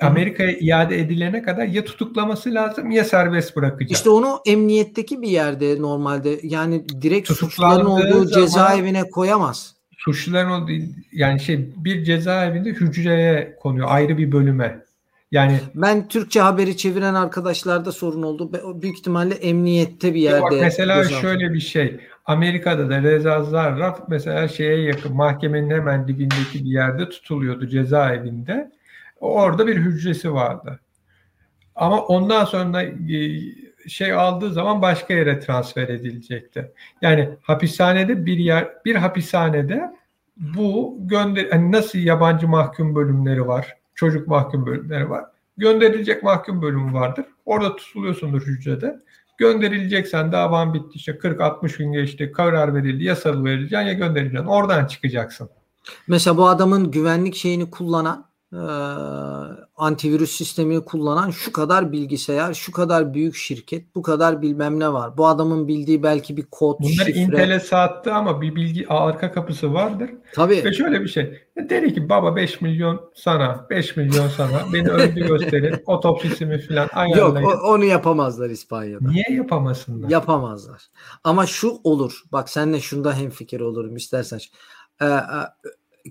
[0.02, 3.92] Amerika'ya iade edilene kadar ya tutuklaması lazım ya serbest bırakacak.
[3.92, 9.76] İşte onu emniyetteki bir yerde normalde yani direkt suçluların olduğu cezaevine koyamaz.
[9.98, 10.72] Suçluların olduğu
[11.12, 14.84] yani şey bir cezaevinde hücreye konuyor ayrı bir bölüme.
[15.32, 18.52] Yani ben Türkçe haberi çeviren arkadaşlarda sorun oldu.
[18.82, 20.42] Büyük ihtimalle emniyette bir yerde.
[20.42, 22.00] Bak mesela şöyle bir şey.
[22.26, 28.72] Amerika'da da Reza Zarrab mesela şeye yakın mahkemenin hemen dibindeki bir yerde tutuluyordu cezaevinde.
[29.20, 30.80] Orada bir hücresi vardı.
[31.76, 32.90] Ama ondan sonra e,
[33.90, 36.72] şey aldığı zaman başka yere transfer edilecekti.
[37.02, 39.92] Yani hapishanede bir yer bir hapishanede
[40.38, 45.26] bu gönder hani nasıl yabancı mahkum bölümleri var çocuk mahkum bölümleri var.
[45.58, 47.26] Gönderilecek mahkum bölümü vardır.
[47.46, 49.00] Orada tutuluyorsundur hücrede.
[49.38, 54.46] Gönderileceksen davan bitti işte 40-60 gün geçti karar verildi ya salı verileceksin ya göndereceksin.
[54.46, 55.50] Oradan çıkacaksın.
[56.08, 58.62] Mesela bu adamın güvenlik şeyini kullanan e,
[59.76, 65.18] antivirüs sistemini kullanan şu kadar bilgisayar, şu kadar büyük şirket, bu kadar bilmem ne var.
[65.18, 67.20] Bu adamın bildiği belki bir kod, Bunları şifre.
[67.20, 70.10] Intel'e sattı ama bir bilgi arka kapısı vardır.
[70.34, 70.64] Tabii.
[70.66, 71.42] Ve şöyle bir şey.
[71.70, 74.74] Dedi ki baba 5 milyon sana, 5 milyon sana.
[74.74, 75.76] Beni öldü gösterin.
[75.86, 77.48] Otopsisimi falan ayarlayın.
[77.48, 79.10] Yok onu yapamazlar İspanya'da.
[79.10, 80.10] Niye yapamasınlar?
[80.10, 80.82] Yapamazlar.
[81.24, 82.24] Ama şu olur.
[82.32, 84.40] Bak senle şunda hemfikir olurum istersen.
[85.02, 85.08] Ee,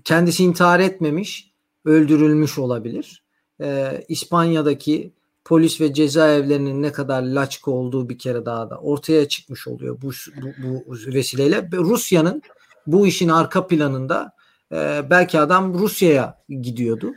[0.03, 1.49] kendisi intihar etmemiş
[1.85, 3.23] öldürülmüş olabilir.
[3.61, 5.13] Ee, İspanya'daki
[5.45, 10.11] polis ve cezaevlerinin ne kadar laçka olduğu bir kere daha da ortaya çıkmış oluyor bu,
[10.41, 11.69] bu, bu vesileyle.
[11.73, 12.41] Rusya'nın
[12.87, 14.31] bu işin arka planında
[14.71, 17.13] e, belki adam Rusya'ya gidiyordu.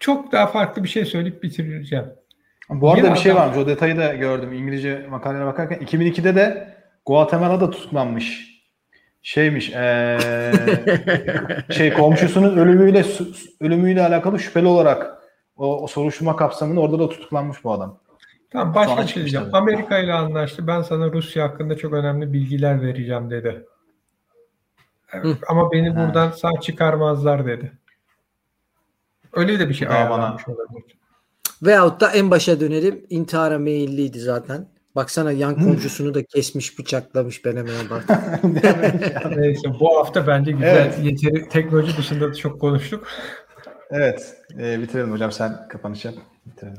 [0.00, 2.04] çok daha farklı bir şey söyleyip bitireceğim.
[2.70, 3.56] Bu arada Yine bir şey varmış.
[3.56, 5.78] O detayı da gördüm İngilizce makalelere bakarken.
[5.78, 6.74] 2002'de de
[7.06, 8.51] Guatemala'da tutuklanmış.
[9.22, 9.72] Şeymiş.
[9.72, 10.18] Ee,
[11.70, 13.04] şey komşusunun ölümüyle
[13.60, 15.22] ölümüyle alakalı şüpheli olarak
[15.56, 17.98] o, o soruşturma kapsamında orada da tutuklanmış bu adam.
[18.50, 19.48] Tamam başka şey diyeceğim.
[19.52, 20.66] Amerika ile anlaştı.
[20.66, 23.66] Ben sana Rusya hakkında çok önemli bilgiler vereceğim dedi.
[25.12, 27.72] Evet, ama beni buradan sağ çıkarmazlar dedi.
[29.32, 30.98] Öyle de bir şey ayarlanmış olabilir.
[31.62, 33.06] Veyahut da en başa dönelim.
[33.10, 34.68] İntihara meyilliydi zaten.
[34.96, 38.04] Baksana yan komşusunu da kesmiş bıçaklamış Beneme'ye bak.
[39.36, 40.76] Neyse bu hafta bence güzel.
[40.76, 40.98] Evet.
[41.02, 43.08] Yeteri, teknoloji dışında da çok konuştuk.
[43.90, 44.36] Evet.
[44.58, 46.14] E, bitirelim hocam sen kapanış yap.
[46.46, 46.78] Bitirelim.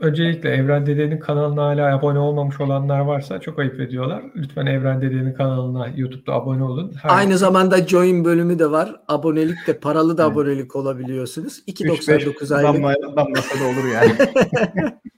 [0.00, 4.22] Öncelikle Evren Dede'nin kanalına hala abone olmamış olanlar varsa çok ayıp ediyorlar.
[4.36, 6.92] Lütfen Evren Dede'nin kanalına YouTube'da abone olun.
[7.02, 8.96] Her Aynı zamanda Join bölümü de var.
[9.08, 10.32] Abonelik de paralı da evet.
[10.32, 11.62] abonelik olabiliyorsunuz.
[11.68, 12.74] 2.99 aylık.
[12.74, 14.12] Damla, damlasa da olur yani.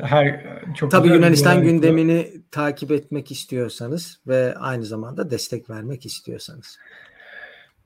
[0.00, 6.78] Her çok Tabii Yunanistan gündemini takip etmek istiyorsanız ve aynı zamanda destek vermek istiyorsanız.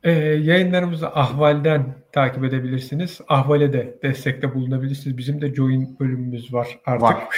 [0.05, 3.21] Ee, yayınlarımızı Ahval'den takip edebilirsiniz.
[3.29, 5.19] Ahval'e de destekte bulunabilirsiniz.
[5.19, 7.03] Bizim de join bölümümüz var artık.
[7.03, 7.29] Var.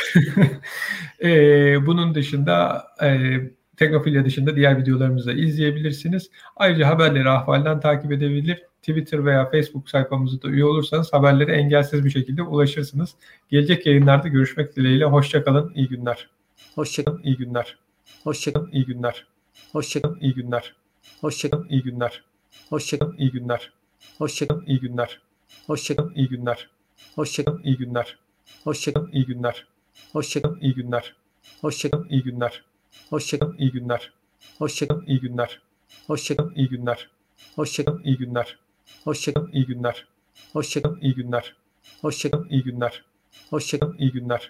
[1.22, 3.36] ee, bunun dışında e,
[3.76, 6.30] Teknofilya dışında diğer videolarımızı da izleyebilirsiniz.
[6.56, 8.62] Ayrıca haberleri Ahval'den takip edebilir.
[8.82, 13.14] Twitter veya Facebook sayfamızda da üye olursanız haberlere engelsiz bir şekilde ulaşırsınız.
[13.50, 15.04] Gelecek yayınlarda görüşmek dileğiyle.
[15.04, 15.72] Hoşçakalın.
[15.74, 16.30] İyi günler.
[16.74, 17.22] Hoşçakalın.
[17.22, 17.78] İyi günler.
[18.24, 18.70] Hoşçakalın.
[18.72, 19.26] İyi günler.
[19.72, 20.20] Hoşçakalın.
[20.20, 20.74] İyi günler.
[21.20, 21.68] Hoşçakalın.
[21.68, 22.22] İyi günler.
[22.68, 23.16] Hoşçakalın.
[23.16, 23.72] İyi günler.
[24.18, 24.64] Hoşçakalın.
[24.66, 25.20] İyi günler.
[25.66, 26.12] Hoşçakalın.
[26.14, 26.68] İyi günler.
[27.14, 27.62] Hoşçakalın.
[27.62, 28.16] İyi günler.
[28.64, 29.10] Hoşçakalın.
[29.12, 29.66] İyi günler.
[30.12, 30.60] Hoşçakalın.
[30.60, 31.14] İyi günler.
[31.60, 32.08] Hoşçakalın.
[32.08, 32.64] İyi günler.
[33.10, 33.58] Hoşçakalın.
[33.58, 34.12] İyi günler.
[34.58, 35.06] Hoşçakalın.
[35.06, 35.60] İyi günler.
[36.06, 36.54] Hoşçakalın.
[36.54, 37.08] İyi günler.
[37.56, 38.02] Hoşçakalın.
[38.04, 38.58] İyi günler.
[39.04, 39.52] Hoşçakalın.
[39.52, 40.06] İyi günler.
[40.52, 41.00] Hoşçakalın.
[41.02, 41.56] İyi günler.
[42.00, 42.48] Hoşçakalın.
[42.48, 43.04] İyi günler.
[43.50, 43.96] Hoşçakalın.
[43.98, 44.42] İyi günler.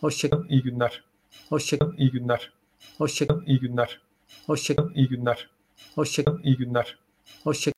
[0.00, 0.46] Hoşçakalın.
[0.48, 1.02] İyi günler.
[1.48, 1.96] Hoşçakalın.
[1.96, 2.50] İyi günler.
[2.98, 3.44] Hoşçakalın.
[3.46, 4.00] İyi günler.
[4.46, 4.94] Hoşçakalın.
[4.94, 5.48] İyi günler.
[5.94, 6.42] Hoşçakalın.
[6.42, 6.98] İyi günler.
[7.44, 7.77] Hoşçakalın.